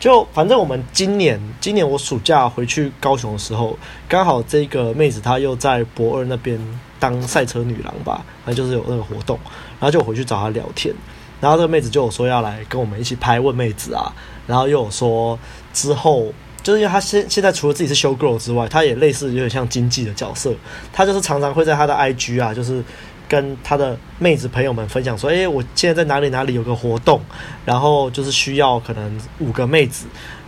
[0.00, 6.58] 就反正我们今年，今年我暑假回去高雄的时候，刚好这个妹子她又在博二那边
[6.98, 9.38] 当赛车女郎吧，反正就是有那个活动，
[9.78, 10.94] 然后就回去找她聊天，
[11.38, 14.10] 然后这个妹子就有说要来跟我们一起拍问妹子啊，
[14.46, 15.38] 然后又有说
[15.74, 16.32] 之后，
[16.62, 20.54] 就是因为她现现在除了自己是 show girl 之外，她也类似有点像经纪的角色，
[20.94, 22.82] 她就是常常会在她的 IG 啊，就是。
[23.30, 27.20] 跟他的妹子朋友们分享说：“诶，我现在在哪里哪里有个活动，
[27.64, 30.06] 然后就是需要可能五个妹子，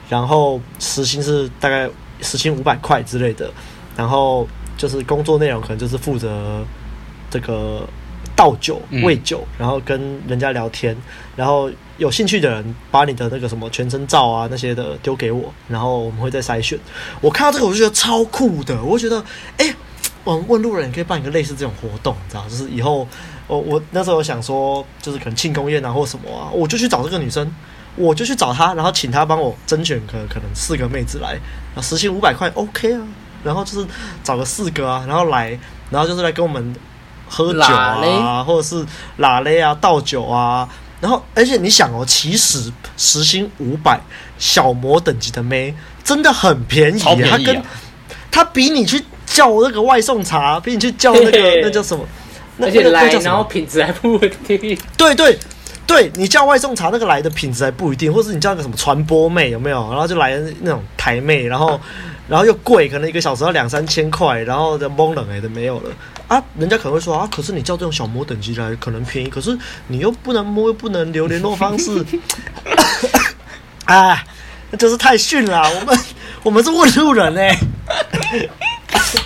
[0.09, 1.89] 然后时薪是大概
[2.21, 3.49] 时薪五百块之类的，
[3.97, 6.67] 然后就是工作内容可能就是负责
[7.31, 7.89] 这个
[8.35, 10.97] 倒酒、喂酒，然后跟人家聊天，
[11.37, 16.77] 然后有兴趣的人把你的那个什么全身照啊那些的丢给我，然后我们会再筛选。
[17.21, 19.25] 我看到这个我就觉得超酷的，我觉得
[19.59, 19.73] 诶。
[19.73, 19.92] 我
[20.25, 23.07] 问问路人可以办一个类似这种活动，你知道，就是以后
[23.49, 27.53] 我我那时候想说，就是可能庆功宴啊或什么啊，我就去找这个女生，
[27.97, 31.33] 我就去找她，然后请她帮我甄选可可能四个妹子来，
[31.75, 33.03] 然后时薪五百块，OK 啊，
[33.43, 33.87] 然后就是
[34.23, 35.59] 找个四个啊，然后来，
[35.91, 36.73] 然后就是来跟我们
[37.29, 40.69] 喝酒啊，或者是拉勒啊倒酒啊，
[41.01, 44.01] 然后而且你想哦，其实时薪五百
[44.39, 47.63] 小模等级的妹真的很便宜，啊，她跟
[48.31, 49.05] 她比你去。
[49.33, 52.07] 叫那个外送茶，比你去叫那个那叫什么？
[52.61, 54.79] 而且来，然后品质还不稳定。
[54.97, 55.39] 对对
[55.87, 59.91] 对，你叫外送茶那个来的品质还不一定，或是你叫那个什么传播妹有没有？
[59.91, 61.81] 然后就来那种台妹，然后
[62.29, 65.91] 然后又贵，可能一个小时要两三千块，然后就懵了哎都没有了
[66.29, 66.43] 啊！
[66.59, 72.05] 人家可能会说啊，可是你叫这种小模等级来可能便宜，可是你又不能摸，又不能留联络方式，
[73.87, 74.23] 啊，
[74.71, 75.63] 那就是太逊了。
[75.81, 75.99] 我们
[76.45, 78.51] 我们是问路人哎、欸。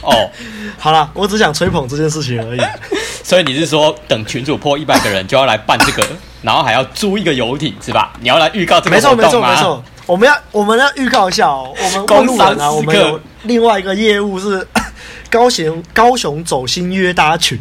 [0.03, 0.31] 哦，
[0.79, 2.61] 好了，我只想吹捧这件事情而已。
[3.23, 6.07] 所以你是说，等群主破一百个人就要来办这个，
[6.43, 8.13] 然后还要租一个游艇是吧？
[8.21, 9.83] 你要来预告这个没错，没错，没错。
[10.07, 14.67] 我们要我们要预告一下哦，我们公路人啊，我们 有另外一个业务是
[15.29, 17.61] 高雄高雄走心约搭群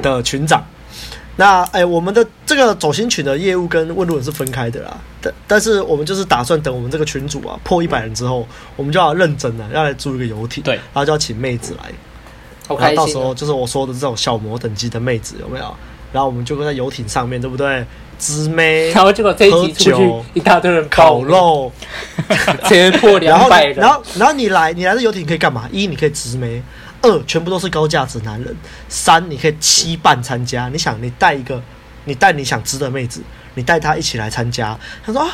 [0.00, 0.64] 的群长。
[1.36, 4.96] 那哎，我们的这个走心群的业务跟问路人是分开的啦。
[5.20, 11.92] 但但是我们就是打算等我们这个群主啊破一百人之后，我们就要认真的要来租一个游艇，对，然后就要请妹子来。
[12.66, 15.74] 好然后到时候就是我说的这种小模等级的妹子有没有？
[16.12, 17.84] 然后我们就会在游艇上面对不对？
[18.18, 21.70] 直妹， 然后结果这一集出去一大堆人烤肉，
[22.64, 23.76] 直接破 两百人。
[23.76, 25.68] 然后然后你来你来这游艇可以干嘛？
[25.70, 26.62] 一你可以直妹，
[27.06, 28.54] 二全部都是高价值男人，
[28.88, 30.68] 三你可以七伴参加。
[30.68, 31.62] 你想你带一个，
[32.04, 33.22] 你带你想知的妹子，
[33.54, 34.76] 你带她一起来参加。
[35.04, 35.28] 他说啊，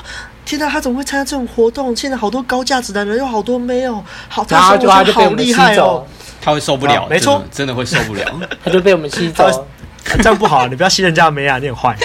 [0.44, 1.94] 天哪，他怎么会参加这种活动？
[1.96, 6.06] 现在好多高价值男人，有好多妹哦，好，他说他就好厉害哦。
[6.40, 8.40] 他会受不了，没错，真的会受不了。
[8.64, 9.66] 他就被我们吸走，
[10.04, 11.96] 这样不好，你不要吸人家的妹啊，你很坏。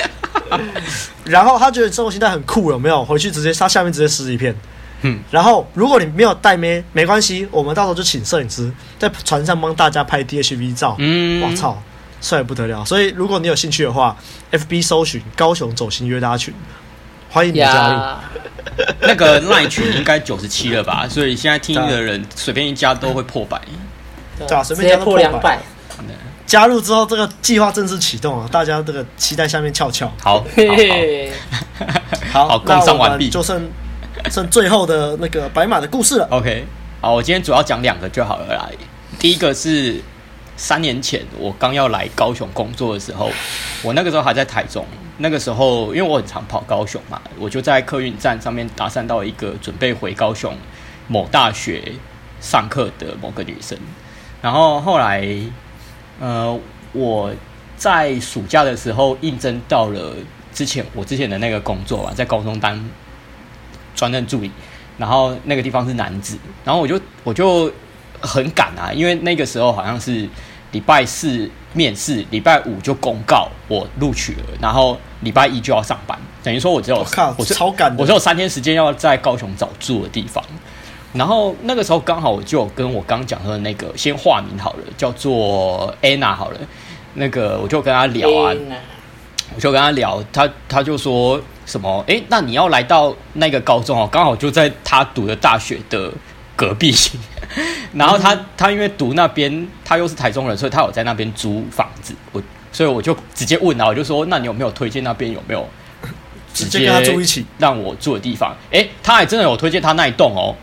[1.25, 3.03] 然后他觉得这种心态很酷，有没有？
[3.03, 4.55] 回去直接他下面直接撕一片。
[5.01, 10.95] 嗯，然后如果你没有带咩，没关系，我们到时候就请摄影师在船上帮大家拍 DHV 照。
[10.99, 11.81] 嗯，我操，
[12.21, 12.83] 帅不得了。
[12.85, 14.15] 所以如果你有兴趣的话
[14.51, 16.53] ，FB 搜寻高雄走心约搭群，
[17.29, 17.99] 欢迎你加入。
[19.01, 21.07] 那个赖群应该九十七了吧？
[21.07, 23.59] 所以现在听的人随便一加都会破百。
[24.37, 25.59] 对啊，随便加破两百。
[26.45, 28.47] 加入之后，这个计划正式启动啊！
[28.49, 30.09] 大家这个期待下面翘翘。
[30.21, 30.45] 好，
[32.31, 33.69] 好，好， 共商完毕，就剩
[34.31, 36.27] 剩最后的那个白马的故事了。
[36.31, 36.65] OK，
[37.01, 38.69] 好，我今天主要讲两个就好了啦。
[39.19, 40.01] 第一个是
[40.55, 43.31] 三年前我刚要来高雄工作的时候，
[43.83, 44.85] 我那个时候还在台中。
[45.19, 50.55] 那个时候，因为我很常跑高雄嘛，我就在客运站上面搭讪到一个准备回高雄
[51.07, 51.91] 某大学
[52.39, 53.75] 上课的某个女生。
[54.43, 55.27] 然后后来，
[56.19, 56.55] 呃，
[56.91, 57.33] 我
[57.75, 60.13] 在暑假的时候应征到了
[60.53, 62.79] 之前我之前的那个工作啊，在高中当
[63.97, 64.49] 专任助理。
[64.97, 67.71] 然后那个地方是男子，然后我就我就
[68.19, 70.27] 很赶啊，因为那个时候好像是
[70.71, 77.05] 礼拜四面试，礼拜五就公告我录取了，然后礼拜一就要上班，等于说我只有
[77.37, 80.43] 我超赶，我只有三天时间要在高雄找住的地方。
[81.13, 86.59] 然后那个时候刚好我就跟我刚讲的那个先化名好了，叫做 Anna 好了，
[87.13, 88.51] 那个我就跟他聊啊，
[89.55, 96.11] 我就跟他聊，他他就说什么，哎，那你要来到那个高中哦，刚好就在他读的大学的
[96.55, 96.93] 隔壁，
[97.93, 105.67] 然后他 他因为读那边，他又是台中人，所以他有在那边租房子，我所以我就直接问啊，我就说，那你有没有推荐那边有没有
[106.53, 107.45] 直接跟他住一起？
[107.57, 108.55] 让我住的地方？
[108.71, 110.55] 哎，他还真的有推荐他那一栋哦。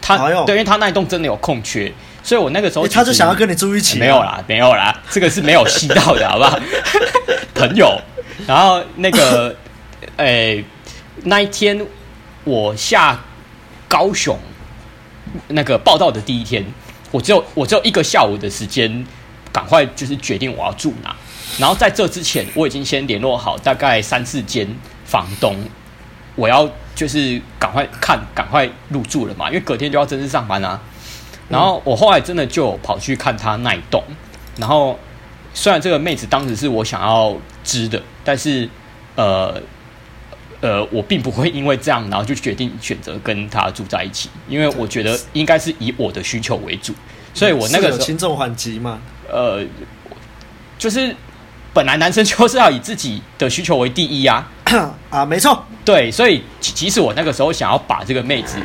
[0.00, 1.92] 他对，因为他那一栋真的有空缺，
[2.26, 4.00] 所以我那个时候他就想要跟你住一起。
[4.00, 6.58] 没有啦，没有啦，这个是没有吸到的，好不好？
[7.54, 7.96] 朋友，
[8.48, 9.54] 然后那个，
[10.18, 10.64] 诶，
[11.22, 11.86] 那一天
[12.42, 13.16] 我下
[13.86, 14.36] 高雄
[15.46, 16.66] 那个报道的第一天，
[17.12, 19.06] 我只有我只有一个下午的时间，
[19.52, 21.14] 赶快就是决定我要住哪。
[21.60, 24.66] 然后在这之前，我已经先联络好大概三四间
[25.04, 25.56] 房东，
[26.34, 26.68] 我要。
[26.96, 30.80] 就是赶快看，赶快入住了嘛，因为隔天就要正式上班啊。
[31.48, 34.02] 然后我后来真的就跑去看他那一栋，
[34.56, 34.98] 然后
[35.54, 38.68] 虽然这个妹子当时是我想要知的，但是
[39.14, 39.60] 呃
[40.60, 46.92] 呃，我并不会因为这样，然后就决定选择跟她住在一起，因为我觉得应该是以我的需求为主，
[47.34, 49.64] 所以我那个时候轻重缓急嘛，呃，
[50.78, 51.14] 就是。
[51.74, 54.50] 本来男生就是要以自己的需求为第一啊！
[55.10, 58.56] 啊，没错，对，所以即使我那个时候想要把这个妹子，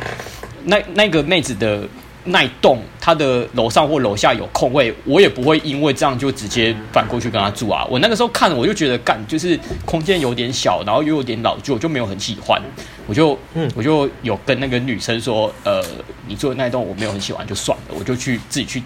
[0.64, 1.86] 那那个妹子的
[2.24, 7.84] 那一栋，她的楼上或楼下有空位，我也不会因为这样就直接搬过去跟他住啊。
[7.90, 12.62] 我那个时候看，我就觉得干，就是空间有点小，然后又有点老旧，就没有很喜欢。
[13.08, 15.84] 我就嗯，我就有跟那个女生说，呃，
[16.28, 18.80] 你住的那一栋我没有很喜欢，就算了，我就去自己去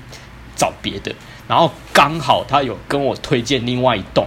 [0.56, 1.14] 找别的。
[1.46, 4.26] 然后刚好他有跟我推荐另外一栋，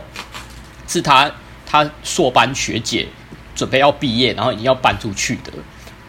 [0.87, 1.29] 是他
[1.65, 3.07] 他硕班学姐
[3.55, 5.51] 准备要毕业，然后已经要搬出去的，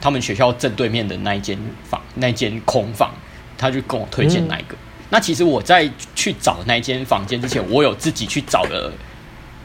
[0.01, 3.11] 他们学校正对面的那一间房，那间空房，
[3.59, 4.75] 他就跟我推荐那一个。
[4.75, 4.79] 嗯、
[5.11, 8.93] 那其实我在去找那一间房间之前，我有自己去找了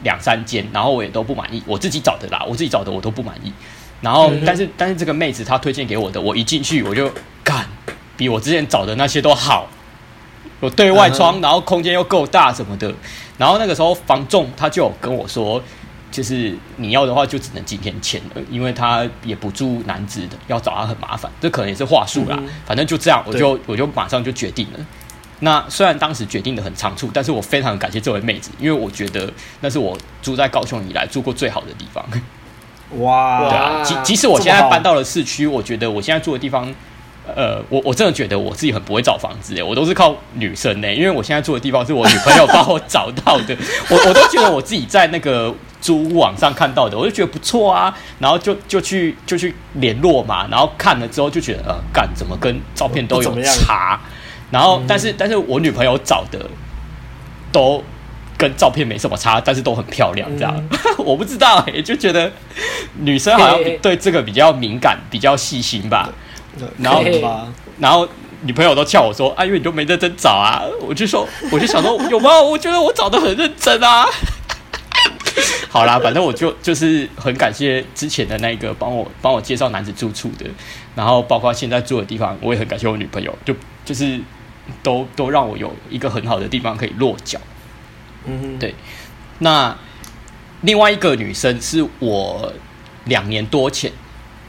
[0.02, 3.52] 两三间，然后我也都不满意，我自己找的啦，我自己找的我都不满意。
[4.00, 7.10] 然后，嗯、但是但是这个妹子她推荐给我的，我一进去我就
[7.42, 7.66] 干，
[8.16, 9.68] 比我之前找的那些都好。
[10.62, 12.90] 有对外窗，然后空间又够大什么的，
[13.36, 15.62] 然后那个时候房仲他就有跟我说，
[16.16, 22.42] 就是你要的话就只能今天签了，因为他也不住南子的，要找他很麻烦，这可能也是话术啦。
[22.64, 24.78] 反正就这样，我就我就马上就决定了。
[25.40, 32.02] 那虽然当时决定的很仓促，但是我非常感谢这位妹子，因为我觉得那是我住在高雄以来住过最好的地方。
[32.98, 36.74] 哇， 对啊，即即使我现在搬到了市区，我觉得我现在住的地方，
[37.26, 43.54] 呃，我我真的觉得我自己很不会找房子诶，我都是靠女生呢，因为我现在住的地方是我女朋友帮我找到的，
[43.90, 45.54] 我我都觉得我自己在那个
[45.86, 54.00] 租屋网上看到的，我就觉得不错啊，然后就就去就去联络嘛，然后看了之后就觉得呃，干怎么跟照片都有差。
[54.50, 56.38] 然后，但是，但是我女朋友找的
[57.52, 57.82] 都
[58.36, 60.54] 跟照片没什么差，但是都很漂亮，这样。
[60.56, 62.30] 嗯、 我不知道、欸，就觉得
[63.00, 66.10] 女生好像对这个比较敏感，比较细心吧。
[66.78, 67.02] 然后，
[67.78, 68.08] 然后
[68.42, 72.40] 女朋友都叫我说：“啊，因为你都没认真找啊。”我就说，我就想说，有吗？
[72.40, 74.06] 我觉得我找的很认真啊。
[75.68, 80.46] 好啦，反正我就就是很感谢之前的那个帮我帮我介绍男子住处的，
[80.94, 84.20] 然后包括现在住的地方，我也很感谢我女朋友，就就是。
[84.82, 87.38] 都都让我有一个很好的地方可以落脚，
[88.24, 88.74] 嗯，对。
[89.38, 89.78] 那
[90.62, 92.52] 另外一个女生是我
[93.04, 93.92] 两年多前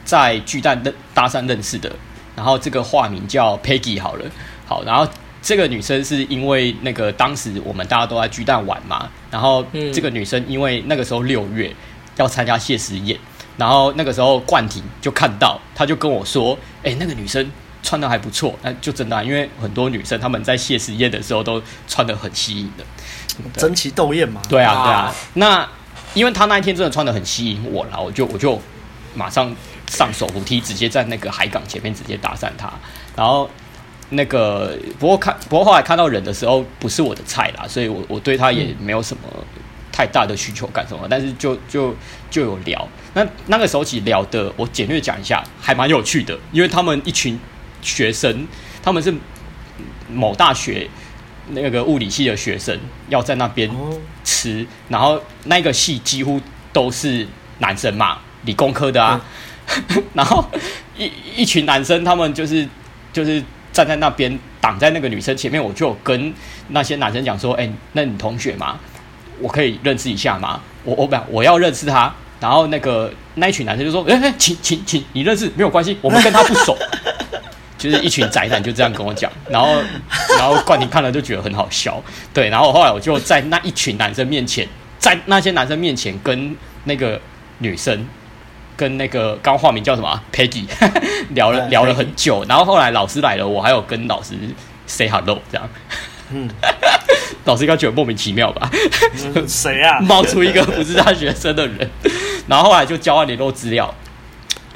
[0.04, 1.94] 在巨蛋的搭讪认识的，
[2.34, 4.24] 然后这个化名叫 Peggy 好了，
[4.66, 5.08] 好，然后
[5.40, 11.74] 这个女生是因为那个当时我们大家都在巨蛋玩嘛，然后这个女生因为那个时候六月
[12.16, 13.18] 要参加谢师宴，
[13.56, 22.84] 然后那个时候冠廷就看到，他就跟我说：“哎，那个女生。”穿的还不错，那就真的、啊，因为很多女生她们在谢师宴的时候都穿的很吸引的，
[23.58, 24.42] 争奇斗艳嘛。
[24.48, 25.14] 对啊，对啊。
[25.34, 25.66] 那
[26.12, 28.60] 因为她那一天真的穿的很吸引我了，我就我就
[29.14, 29.54] 马上
[29.86, 32.70] 上手扶梯，直接在那个海港前面直接搭讪她。
[33.14, 33.48] 然后
[34.10, 39.22] 那个不过看不过后来看到人的时候不是我的菜啦，所以我我对他也没有什么
[39.92, 41.94] 太大的需求感什么，但是就就
[42.30, 42.88] 就有聊。
[43.14, 47.38] 那那个时候起聊的，我简略讲一下，还蛮有趣的，因为他们一群。
[47.80, 48.44] 学生，
[48.82, 49.14] 他们是
[50.12, 50.90] 某大学
[51.50, 52.76] 那个物理系的学生，
[53.08, 53.70] 要在那边
[54.24, 56.40] 吃，然后那个系几乎
[56.72, 57.24] 都是
[57.60, 59.24] 男生嘛，理工科的啊，
[59.90, 60.44] 嗯、 然后
[60.96, 62.68] 一一群男生，他们就是
[63.12, 63.40] 就是
[63.78, 66.34] 站在那边挡在那个女生前面，我就跟
[66.70, 68.76] 那些男生讲说，哎、那你同学吗？
[69.38, 70.60] 我可以认识一下吗？
[70.82, 76.76] 我我不我要认识他，然后那个那一群男生就说，哎、欸、哎，请请请，你认识没有关系，我们跟他不熟。
[77.78, 79.68] 就是一群宅男就这样跟我讲，然后
[80.36, 82.02] 然后冠廷看了就觉得很好笑，
[82.34, 84.66] 对，然后后来我就在那一群男生面前，
[84.98, 87.20] 在那些男生面前跟那个
[87.58, 88.04] 女生，
[88.78, 90.64] 跟那个刚化名叫什么 Peggy
[91.34, 94.34] 聊了聊了很久，然后后来老师来了，我还有跟老师
[94.86, 95.68] say hello 这样，
[96.30, 96.48] 嗯，
[97.44, 98.70] 老师应该觉得莫名其妙吧？
[99.48, 99.98] 谁啊？
[100.06, 101.90] 冒出一个不是他学生的人，
[102.46, 103.92] 然后后来就交换联络资料。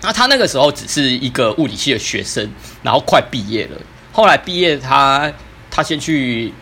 [0.00, 2.50] 那他那个时候只是一个物理系的学生，
[2.82, 3.78] 然后快毕业了。
[4.11, 5.32] 后来毕业他，他
[5.70, 6.53] 他先去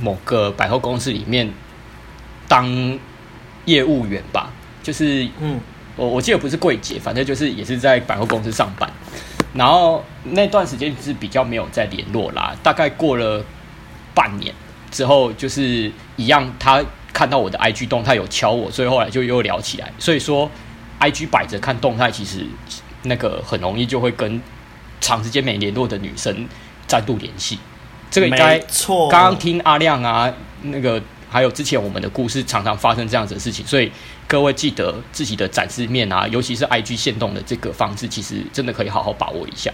[0.00, 1.52] 某个百货公司里面
[2.48, 2.98] 当
[3.66, 4.50] 业务员吧，
[4.82, 5.60] 就是嗯，
[5.96, 8.90] 我我记得不是柜姐，反正就是也是在百货公司上班。
[9.54, 13.44] 然后那段时间是比较没有再联络啦，大概过了
[14.14, 14.54] 半年
[14.90, 16.82] 之后，就是一样，他
[17.12, 19.92] 看到我的 IG 动态有敲我，所以后来就又聊起来。
[19.98, 20.50] 所以说。
[20.98, 22.46] I G 摆着看动态，其实
[23.02, 24.40] 那个很容易就会跟
[25.00, 26.46] 长时间没联络的女生
[26.86, 27.58] 再度联系。
[28.08, 29.08] 这个应该错。
[29.08, 30.32] 刚刚听阿亮啊，
[30.62, 33.66] 那个还有之前我们的故事，常常发生这样子的事情。
[33.66, 33.90] 所以
[34.28, 39.72] 各位记得自己的展示面啊，尤其是 I G 限动的这个方式，其实真的可以好好把握一下。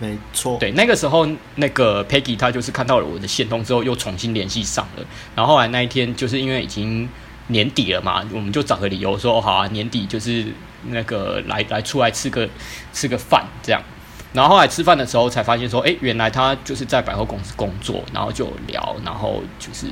[0.00, 0.58] 没错。
[0.58, 5.04] 对，那个时候那个 Peggy 她就是看到了我的限动之后，又重新联系上了。
[5.36, 7.08] 然后后来那一天，就是因为已经。
[7.48, 10.46] 年底了嘛，我们就找个理由说好啊，年底就是
[10.84, 12.48] 那个来来出来吃个
[12.90, 13.82] 吃个饭这样。
[14.32, 19.88] 然后后来吃饭的时候才发现说，哎，原来他就是在百货公司工作，然后就聊，然后就是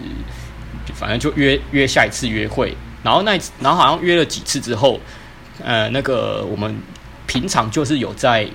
[0.86, 2.76] 就反正就约约下一次约会。
[3.02, 5.00] 然后那一次然后好像约了几次之后，
[5.62, 6.76] 呃，那个我们
[7.26, 8.46] 平常就是有在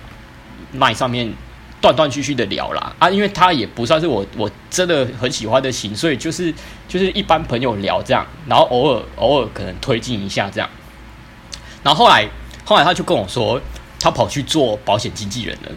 [0.71, 1.34] 麦上面。
[1.80, 6.51] 断断续续的聊啦啊，因为他也不算是我我真的很喜欢的型，所以就是
[6.88, 10.67] 就是一般朋友聊这样，然后偶尔偶尔可能推进一下这样，
[11.84, 12.28] 然后后来
[12.65, 13.61] 后来他就跟我说，
[13.99, 15.71] 他跑去做保险经纪人了，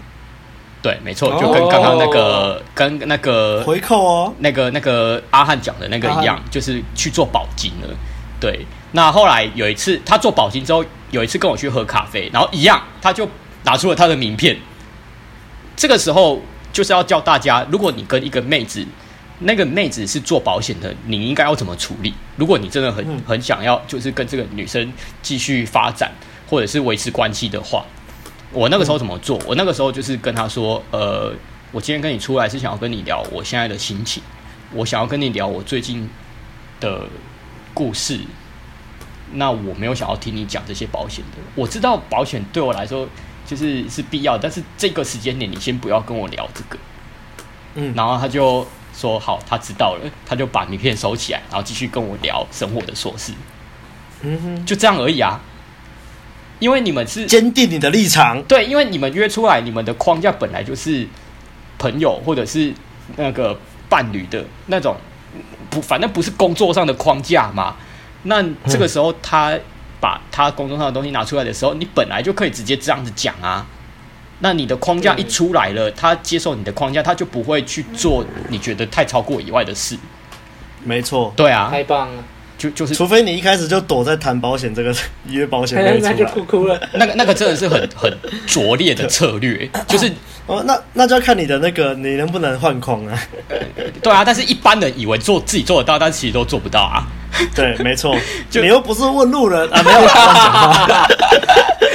[0.83, 7.89] 对，没错，就跟刚刚那个、哦、跟那个回扣哦，那个那个阿汉讲的那个一样，就是去做保金了，
[8.41, 13.29] 对，那后来有一次他做保金之后，有一次跟我去喝咖啡，然后一样，他就
[13.65, 14.57] 拿出了他的名片。
[15.77, 16.41] 这个时候
[16.73, 18.87] 就是要教大家，如果你跟一个妹子，
[19.41, 22.15] 那个妹子是做保险的，你应该要怎么处理？
[22.37, 26.11] 如果你真的很很想要，就是跟这个女生继续发展，
[26.49, 27.85] 或者是维持关系的话，
[28.53, 29.41] 我那个时候怎么做？
[29.47, 31.33] 我那个时候就是跟他说，呃，
[31.73, 34.23] 我今天跟你出来是想要跟你聊我现在的心情，
[34.73, 36.09] 我想要跟你聊我最近
[36.81, 37.07] 的
[37.73, 38.21] 故事。
[39.33, 41.39] 那我没有想要听你讲这些保险的。
[41.55, 43.09] 我知道保险对我来说
[43.47, 46.77] 就是是必要，但是这个时间点你先不要跟我聊这个。
[47.77, 53.33] 嗯，然后他就说好，他知道了，他就把名片收起来，然后继续跟我聊生活的琐事。
[54.23, 55.41] 嗯哼，就这样而已啊。
[56.61, 61.05] 因为你们是坚定你的立场，对，因为你们约出来，你们的框架本来就是
[61.79, 62.73] 朋友或者是
[63.17, 63.59] 那个
[63.89, 64.95] 伴侣的那种，
[65.69, 67.75] 不，反正不是工作上的框架嘛。
[68.23, 69.59] 那这个时候他
[69.99, 73.67] 把他工作上的东西拿出来的时候，你本来就可以直接这样子讲啊。
[74.41, 79.99] 那你的框架一出来了，他接受你的框架，他就不会去做你觉得太超过以外的事。
[80.83, 82.25] 没错，对啊，太棒了。
[82.61, 84.95] 就就是，除非你一开始就躲在谈保险这个
[85.25, 86.79] 约保险那那就哭哭了。
[86.93, 88.15] 那个那个真的是很很
[88.47, 90.13] 拙劣的策略， 就是
[90.45, 93.19] 哦，那那就要看你的那个你能不能换框啊。
[94.03, 97.09] 对啊，但是一般人以为做自己做得到，但其实都做不到啊。
[97.55, 98.15] 对，没错，
[98.51, 101.09] 就你又不是问路人啊，没有乱讲话。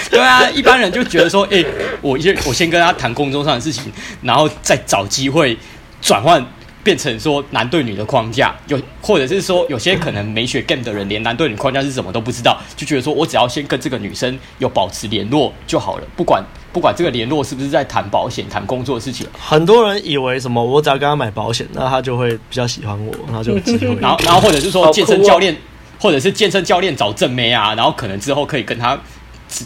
[0.10, 1.66] 对啊，一般人就觉得说，哎、欸，
[2.02, 3.94] 我先我先跟他谈工作上的事情，
[4.24, 5.56] 然后再找机会
[6.02, 6.44] 转换。
[6.86, 19.26] 变成说男对女的框架，有或者是说有些可能没学 game 的人，连男对女框架是什么都不知道，就觉得说我只要先跟这个女生有保持联络就好了，不管不管这个联络是不是在谈保险、谈工作的事情。
[19.40, 23.96] 很多人以为什么，我只要跟他买保险，那他就会比较喜欢我，然后就有机会。
[24.00, 25.58] 然后然后或者是说健身教练，哦、
[26.00, 28.96] 或者是健身教练找正妹啊，然后可能之后可以跟他。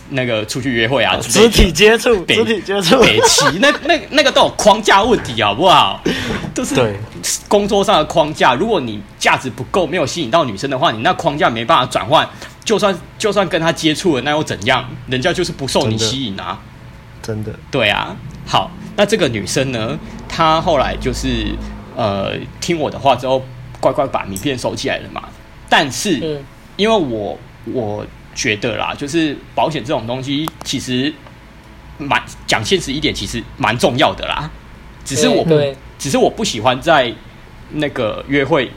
[0.09, 6.01] 那个出去约会啊，肢体接触，肢体接触，北齐那那那个都有框架问题，好不好？
[6.53, 6.75] 都是
[7.47, 8.53] 工作上的框架。
[8.53, 12.27] 如果你价值不够，没有吸引到女生的话，你那框架没办法转换。
[12.65, 14.87] 就算就算跟她接触了，那又怎样？
[15.07, 16.59] 人家就是不受你吸引啊！
[17.21, 18.15] 真的，对啊。
[18.45, 21.47] 好，那这个女生呢，她后来就是
[21.95, 23.43] 呃听我的话之后，
[23.79, 25.23] 乖乖把名片收起来了嘛。
[25.67, 26.43] 但是、嗯、
[26.75, 28.05] 因为我我。
[28.39, 31.13] 觉得啦，就是保险这种东西，其实
[31.97, 34.49] 蛮讲现实一点，其实蛮重要的啦。
[35.03, 35.59] 只是我不，
[35.97, 37.13] 只是我不喜欢在
[37.71, 38.71] 那个约会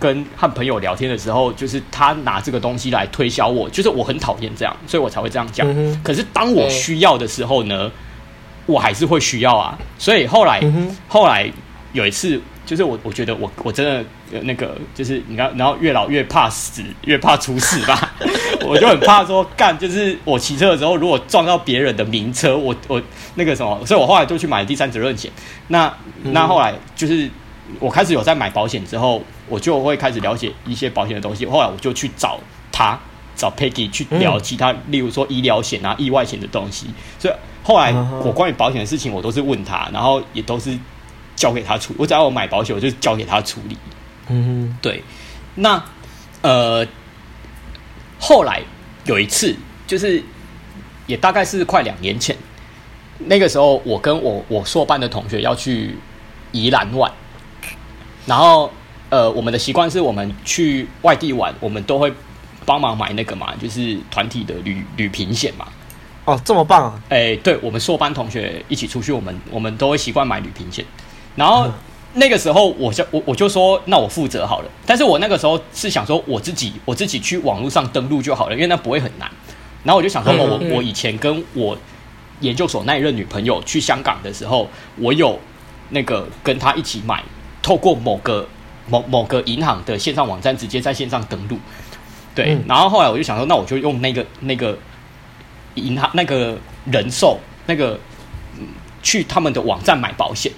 [0.00, 5.64] 跟和朋友聊天的时候，就是他拿这个东西来推销我，就是我很讨厌这样，所以我才会这样讲。
[5.70, 7.88] 嗯、可是当我需要的时候呢，
[8.66, 9.78] 我还是会需要啊。
[9.96, 11.48] 所以后来，嗯、后来
[11.92, 12.42] 有一次。
[12.66, 14.04] 就是我，我觉得我我真的
[14.42, 18.14] 那个，就是你看，然后越老越怕死，越怕出事吧。
[18.66, 23.00] 我就很怕说干，就是我骑车的时候，如果撞到别人的名车，我我
[23.34, 25.30] 那个什么，所以我后来就去买第三责任险。
[25.68, 25.92] 那
[26.22, 27.28] 那后来就是
[27.78, 31.44] 我开始有在买保险之后，我就会开始了解一些保险的东西。
[31.44, 32.40] 后来我就去找
[32.72, 32.98] 他，
[33.36, 36.86] 找 Peggy 去聊其他，例如说医疗险啊、意外险的东西。
[37.18, 37.92] 所以后来
[38.24, 40.78] 我关于保险的事情，我都是问他，然后也都是。
[41.36, 43.76] 交给他处理，我只要我买保险，我就交给他处理。
[44.28, 45.02] 嗯哼，对。
[45.56, 45.82] 那
[46.42, 46.86] 呃，
[48.18, 48.62] 后来
[49.04, 49.54] 有一次，
[49.86, 50.22] 就是
[51.06, 52.36] 也大概是快两年前，
[53.18, 55.96] 那个时候我跟我我硕班的同学要去
[56.52, 57.12] 宜兰玩，
[58.26, 58.70] 然后
[59.10, 62.12] 呃，我们的习惯是我们去外地玩，我们都会
[62.64, 65.66] 帮忙买那个嘛，就是团体的旅旅平险嘛。
[66.24, 67.00] 哦，这么棒啊！
[67.10, 70.82] 哎、欸，对，我们硕班同学一起出去，我们我们都会习惯买旅平险。
[71.36, 71.68] 然后
[72.14, 74.70] 那个时候，我就我我就说，那我负责好了。
[74.86, 79.28] 但是我那个时候是想说，我自己我自己去网络上登录就好了，因为那不会很难。
[79.82, 81.76] 然后我就想说，我我以前跟我
[82.40, 85.38] 研究所那一任女朋友去香港的时候，我有
[85.90, 87.22] 那个跟她一起买，
[87.60, 88.46] 透过某个
[88.88, 91.58] 某某个银行的线上网站直接在线上登录。
[92.34, 94.78] 对，然后后来我就想说，那我就用那个那个
[95.74, 96.56] 银行那个
[96.86, 97.98] 人寿那个
[99.02, 100.52] 去他们的网站买保险。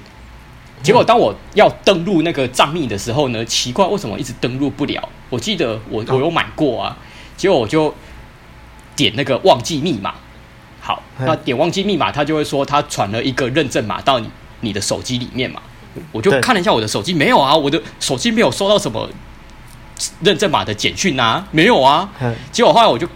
[0.82, 5.08] 结果当我要登录那个账密的时候呢，奇怪，为什么一直登录不了？
[5.28, 6.96] 我记得我我有买过啊，
[7.36, 7.92] 结果我就
[8.94, 10.14] 点那个忘记密码。
[10.80, 15.60] 好，那点忘记密码，他就会说他传了一个认证码到你你的手机里面嘛。
[16.12, 19.08] 我就看了一下我的手机，没有啊，我的手机没有收到什么
[20.20, 22.08] 认证码的简讯啊，没有啊。
[22.52, 23.08] 结果后来我就。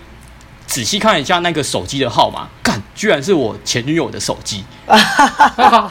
[0.70, 5.90] 仔细看一下那个手机的号码，干，居然是我前女友的手机， 好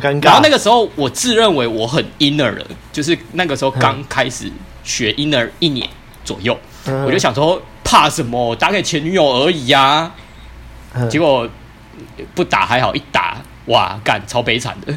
[0.00, 0.24] 尴尬。
[0.24, 4.50] 然后那个时候我自认为我很 inner 了，就是那个时候刚开始
[4.82, 5.88] 学 inner 一年
[6.24, 10.12] 左右，嗯、我就想说怕什么，打给前女友而已呀、啊。
[10.94, 11.48] 嗯、结果
[12.34, 14.92] 不打还好，一打哇，干，超悲惨的。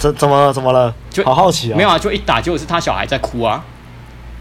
[0.00, 0.52] 怎怎么了？
[0.52, 0.92] 怎么了？
[1.08, 1.76] 就好好奇啊。
[1.76, 3.64] 没有啊，就一打，结果是他小孩在哭啊。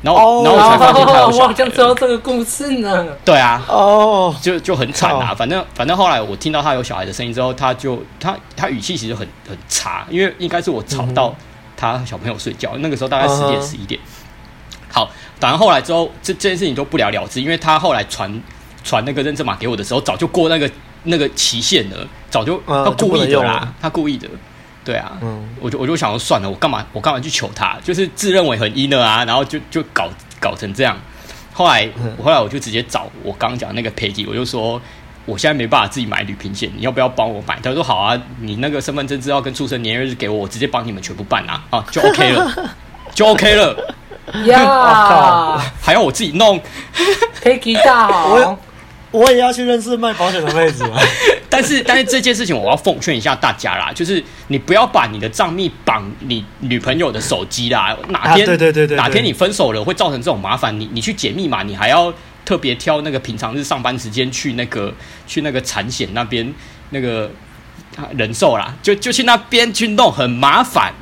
[0.02, 1.44] 然后、oh, 然后我才发现他有小孩。
[1.44, 3.06] 我好像知道这个故事呢。
[3.26, 5.34] 对啊，哦、oh,，就就很惨啊。
[5.34, 11.34] 反正反正后来我听到他有小孩的声音之后，他就他他语气其实很很差，因为应该是我吵到
[11.76, 12.72] 他小朋友睡觉。
[12.76, 14.00] 嗯、那个时候大概十点十一点。
[14.00, 14.94] Uh -huh.
[14.94, 18.42] 好，反正后来之后，这这件事情都不了了之，因为他后来传
[18.84, 20.70] 传那个认证码给我的时候，早就过那个
[21.04, 21.98] 那个期限了，
[22.30, 24.28] 早就他故意的啦，uh, 他故意的。
[24.88, 27.76] 对啊，嗯，我就我就想说算了，我干嘛我干嘛去求他？
[27.84, 30.08] 就是自认为很阴的啊，然后就就搞
[30.40, 30.98] 搞成这样。
[31.52, 34.82] 后来、嗯、后来我就直接找我刚刚讲的那个佩吉，我就说
[35.26, 37.60] 我现在没办法自己买旅平险，你要不要帮我买？
[37.62, 42.76] 他说好啊，你那个身份证资料跟出生年月日给我，我直接帮你们全部办啊，啊就 OK 了，
[43.14, 43.96] 就 OK 了。
[44.46, 46.62] 呀、yeah, 还要我自己弄
[47.44, 48.58] ？，Peggy 大好。
[49.12, 50.84] 我也要去认识卖保险的妹子
[51.50, 64.94] 但是但是这件事情我要奉劝一下大家啦，就是你不要把你的账密绑你女朋友的手机啦，哪天、啊、对对对对哪天你分手了会造成这种麻烦，你你去解密码，你还要特别挑那个平常日上班时间去那个
[65.26, 66.54] 去那个产险那边
[66.90, 67.32] 那个
[68.16, 70.94] 人寿啦，就就去那边去弄，很麻烦。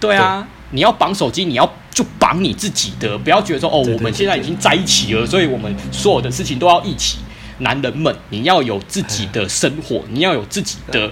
[0.00, 1.72] 对啊，对你要绑手机，你要。
[1.96, 7.16] 就绑你自己的，不要觉得说哦，我们现在已经在一起了，所以我们所有的事情都要一起。
[7.60, 11.10] 男人们，你要有自己的生活，你要有自己的，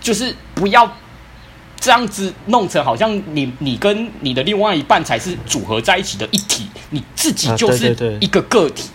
[0.00, 0.90] 就是不要
[1.78, 8.88] 这样子弄成好像你你跟你的另外一半才是组合在一起的一体，你自己就是一个个体。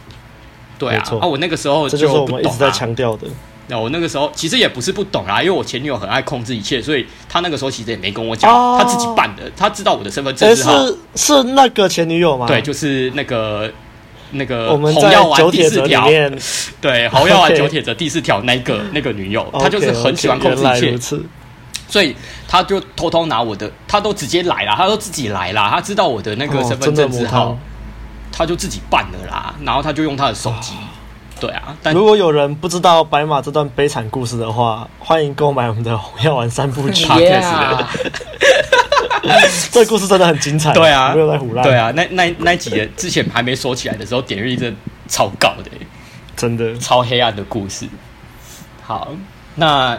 [0.80, 3.28] 对啊，啊，我那个时候就不懂啊，这就是我们一直在强调的。
[3.70, 12.48] 那我那个时候其实也不是不懂啦，因为我前女友很爱控制一切，所以她那个时候其实也没跟我讲，她、哦、自己办的，她知道我的身份证之后，是是那个前女友吗？
[12.48, 13.72] 对，就是那个
[14.32, 16.04] 那个红药丸第四条，
[16.82, 20.98] 对，红药丸 九铁则第四条那个那个女友， 她、就是很喜欢控制一切，
[21.88, 22.16] 所以
[22.48, 27.56] 她就偷偷拿我的，她都直接来了，她都自己来了，她知道我的那个身份证之后，
[28.32, 30.74] 她、哦、就自己办了啦，然后她就用她的手机。
[30.74, 30.89] 哦
[31.40, 37.06] 对啊，但如果有人不知道白马这段悲惨故事的话，欢迎购买我们的《红药丸三部曲》。
[39.72, 40.74] 这个故事真的很精彩。
[40.74, 41.64] 对啊，没有在胡乱。
[41.64, 44.78] 对啊，那那那几个之前还没说起来的时候，点阅率真的
[45.08, 45.70] 超高的，
[46.36, 47.88] 真的超黑暗的故事。
[48.82, 49.10] 好，
[49.56, 49.98] 那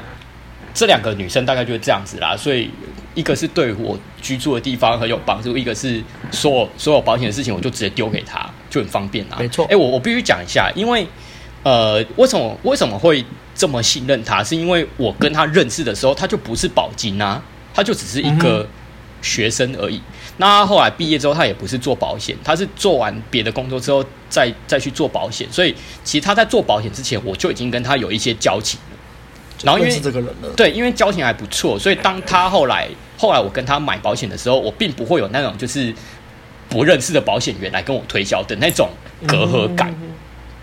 [0.74, 2.36] 这两个女生大概就是这样子啦。
[2.36, 2.70] 所以
[3.14, 9.36] 一个是对我居住的地方很有帮助，一个是所有所有保险的事情，我就直接丢给她，就很方便啦。
[9.38, 9.66] 没错。
[9.70, 11.07] 哎，我我必须讲一下，因为。
[11.62, 14.42] 呃，为什么为什么会这么信任他？
[14.42, 17.42] 是因为我跟他认识的时候，他就不是保金啊，
[17.74, 18.66] 他就只是一个
[19.20, 19.96] 学生而已。
[19.96, 20.02] 嗯、
[20.38, 25.46] 那他后来毕业之后，他也不是做保险，他是做完别的工作之后再再去做保险。
[25.52, 28.96] 所以其实他在做保险之前，我就已经跟他有一些交情了。
[29.62, 32.88] 然后因为是这个人了，对，因为交情还不错，所以当他后来
[33.18, 35.94] 后来我跟他买保险的时候，我并不会有那种就是
[36.70, 38.88] 不认识的保险员来跟我推销的那种
[39.26, 39.90] 隔阂感。
[40.00, 40.09] 嗯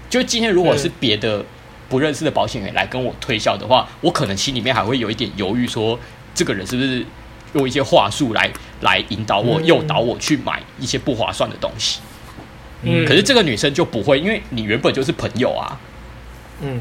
[0.09, 1.43] 就今天，如果是别的
[1.89, 5.99] 不认识的保险员来跟我推销的话，我可能心里面还会有一点犹豫，说
[6.33, 7.05] 这个人是不是
[7.53, 8.49] 用一些话术来
[8.81, 11.99] 来引导我、诱导我去买一些不划算的东西。
[12.83, 15.79] 嗯，可是这个女生就不会，因为你原本就是朋友啊。
[16.61, 16.79] 嗯，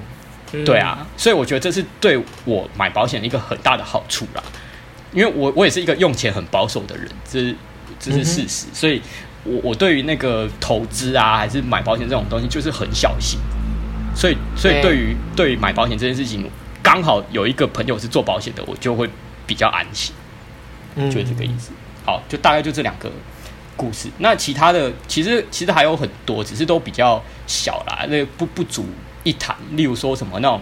[0.65, 4.43] 对啊，所以我觉得这是对我买保险的一个很大的好处啦。
[5.13, 7.57] 因为我我也是一个用钱很保守的人，这是
[7.99, 9.03] 这是事实，所以。
[9.47, 13.39] 我我对于那个投资啊，还是买保险这种东西，就是很小心，
[14.15, 16.51] 所以所以对于对于买保险这件事情，
[16.83, 19.09] 刚好有一个朋友是做保险的，我就会
[19.47, 20.15] 比较安心，
[20.97, 21.71] 就是这个意思。
[22.05, 23.11] 好，就大概就这两个
[23.77, 24.09] 故事。
[24.19, 28.87] 那其他的其实其实还有很多，只是都比较小啦，那、不不足
[29.25, 29.57] 一谈。
[29.73, 30.61] 例如说什么那种。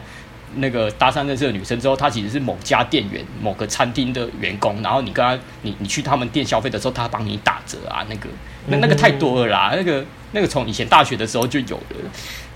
[0.56, 4.80] 那个搭讪认识的女生之后，她其实是某家店员、某个餐厅的员工。
[4.82, 8.04] 然后你跟她，你你去他们店消费的时候，她帮你打折啊。
[8.08, 8.28] 那个，
[8.66, 9.72] 那那个太多了啦。
[9.76, 11.96] 那个那个从以前大学的时候就有了，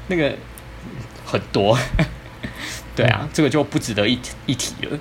[0.09, 0.35] 那个
[1.25, 1.79] 很多。
[2.95, 4.99] 对啊，这个就不值得一一提了。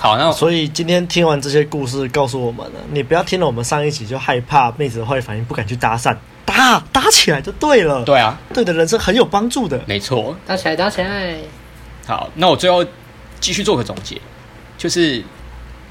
[0.00, 8.02] 好，那所以今天听完这些故事，告诉我们了，你不要听了我们上一集就害怕妹子的坏反应，不敢去搭讪，搭搭起来就对了。
[8.02, 9.80] 对啊，对的人生很有帮助的。
[9.86, 11.36] 没错，搭起来，搭起来。
[12.06, 12.84] 好，那我最后
[13.40, 14.20] 继续做个总结，
[14.76, 15.22] 就是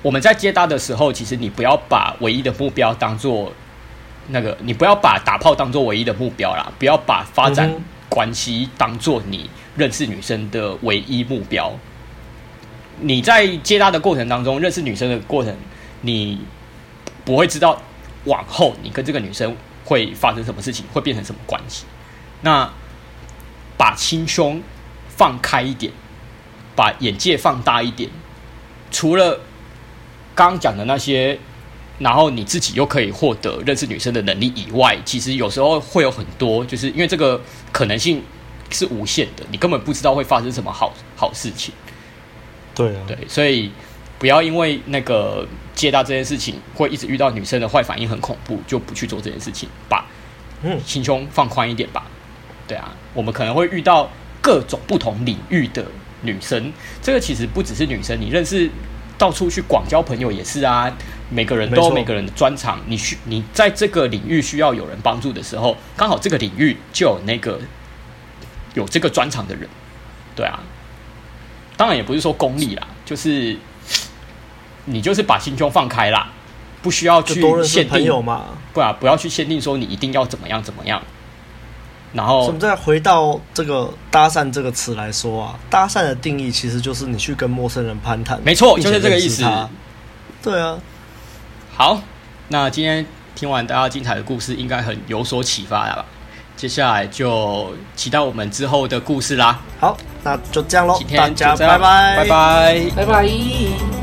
[0.02, 3.52] 我们在接搭的时候，其实你不要把唯一的目标当做
[4.28, 7.74] 那个，你不要把打炮当做唯一的目标啦，不要把发展
[8.10, 11.74] 关系当做你认识女生的唯一目标。
[13.00, 15.56] 你在接搭的过程当中，认识女生的过程，
[16.02, 16.40] 你
[17.26, 17.82] 不会知道
[18.26, 21.86] 往后你跟这个女生会发生什么事情，会变成什么关系。
[22.42, 22.72] 那
[23.78, 24.62] 把心胸
[25.08, 25.92] 放开一点。
[26.76, 28.10] 把眼界放大一点，
[28.92, 29.40] 除了
[30.36, 31.38] 刚刚讲的那些
[32.00, 37.40] 然后你自己又可以获得认识女生的能力以外，其实有时候会有很多，就是因为这个
[37.72, 38.24] 可能性
[38.72, 41.74] 是无限的，你根本不知道会发生什么好好事情。
[42.74, 43.72] 对啊，对，所以
[44.18, 50.06] 不要因为那个接到这件事情会一直遇到女生的坏反应很恐怖，就不去做这件事情把。
[50.64, 52.06] 嗯，心胸放宽一点吧。
[52.68, 54.10] 对啊，我们可能会遇到
[54.42, 55.86] 各种不同领域的
[56.24, 58.70] 女生，这个其实不只是女生，你认识
[59.18, 60.92] 到处去广交朋友也是啊。
[61.30, 67.60] 每个人都有每个人的专长，你需你在这个领域需要有人帮助的时候，刚好这个领域就有那个
[68.76, 69.68] 有这个专长的人。
[70.36, 70.60] 对啊，
[71.76, 73.58] 当然也不是说功利啦，就是
[74.86, 76.32] 你就是把心胸放开啦，
[76.84, 81.02] 不需要去限定嘛，不啊，不要去限定说你一定要怎么样怎么样。
[82.14, 89.44] 然后，我们再回到这个搭讪这个词来说啊，搭讪的定义其实就是你去跟陌生人攀谈，没错，就是这个意思。
[90.42, 90.78] 对啊，
[91.76, 92.00] 好，
[92.50, 93.04] 那今天
[93.34, 96.06] 听完大家精彩的故事，应该很有所启发了吧？
[96.56, 99.60] 接下来就期待我们之后的故事啦。
[99.80, 104.03] 好，那就这样喽，今天大家拜拜，拜拜，拜拜。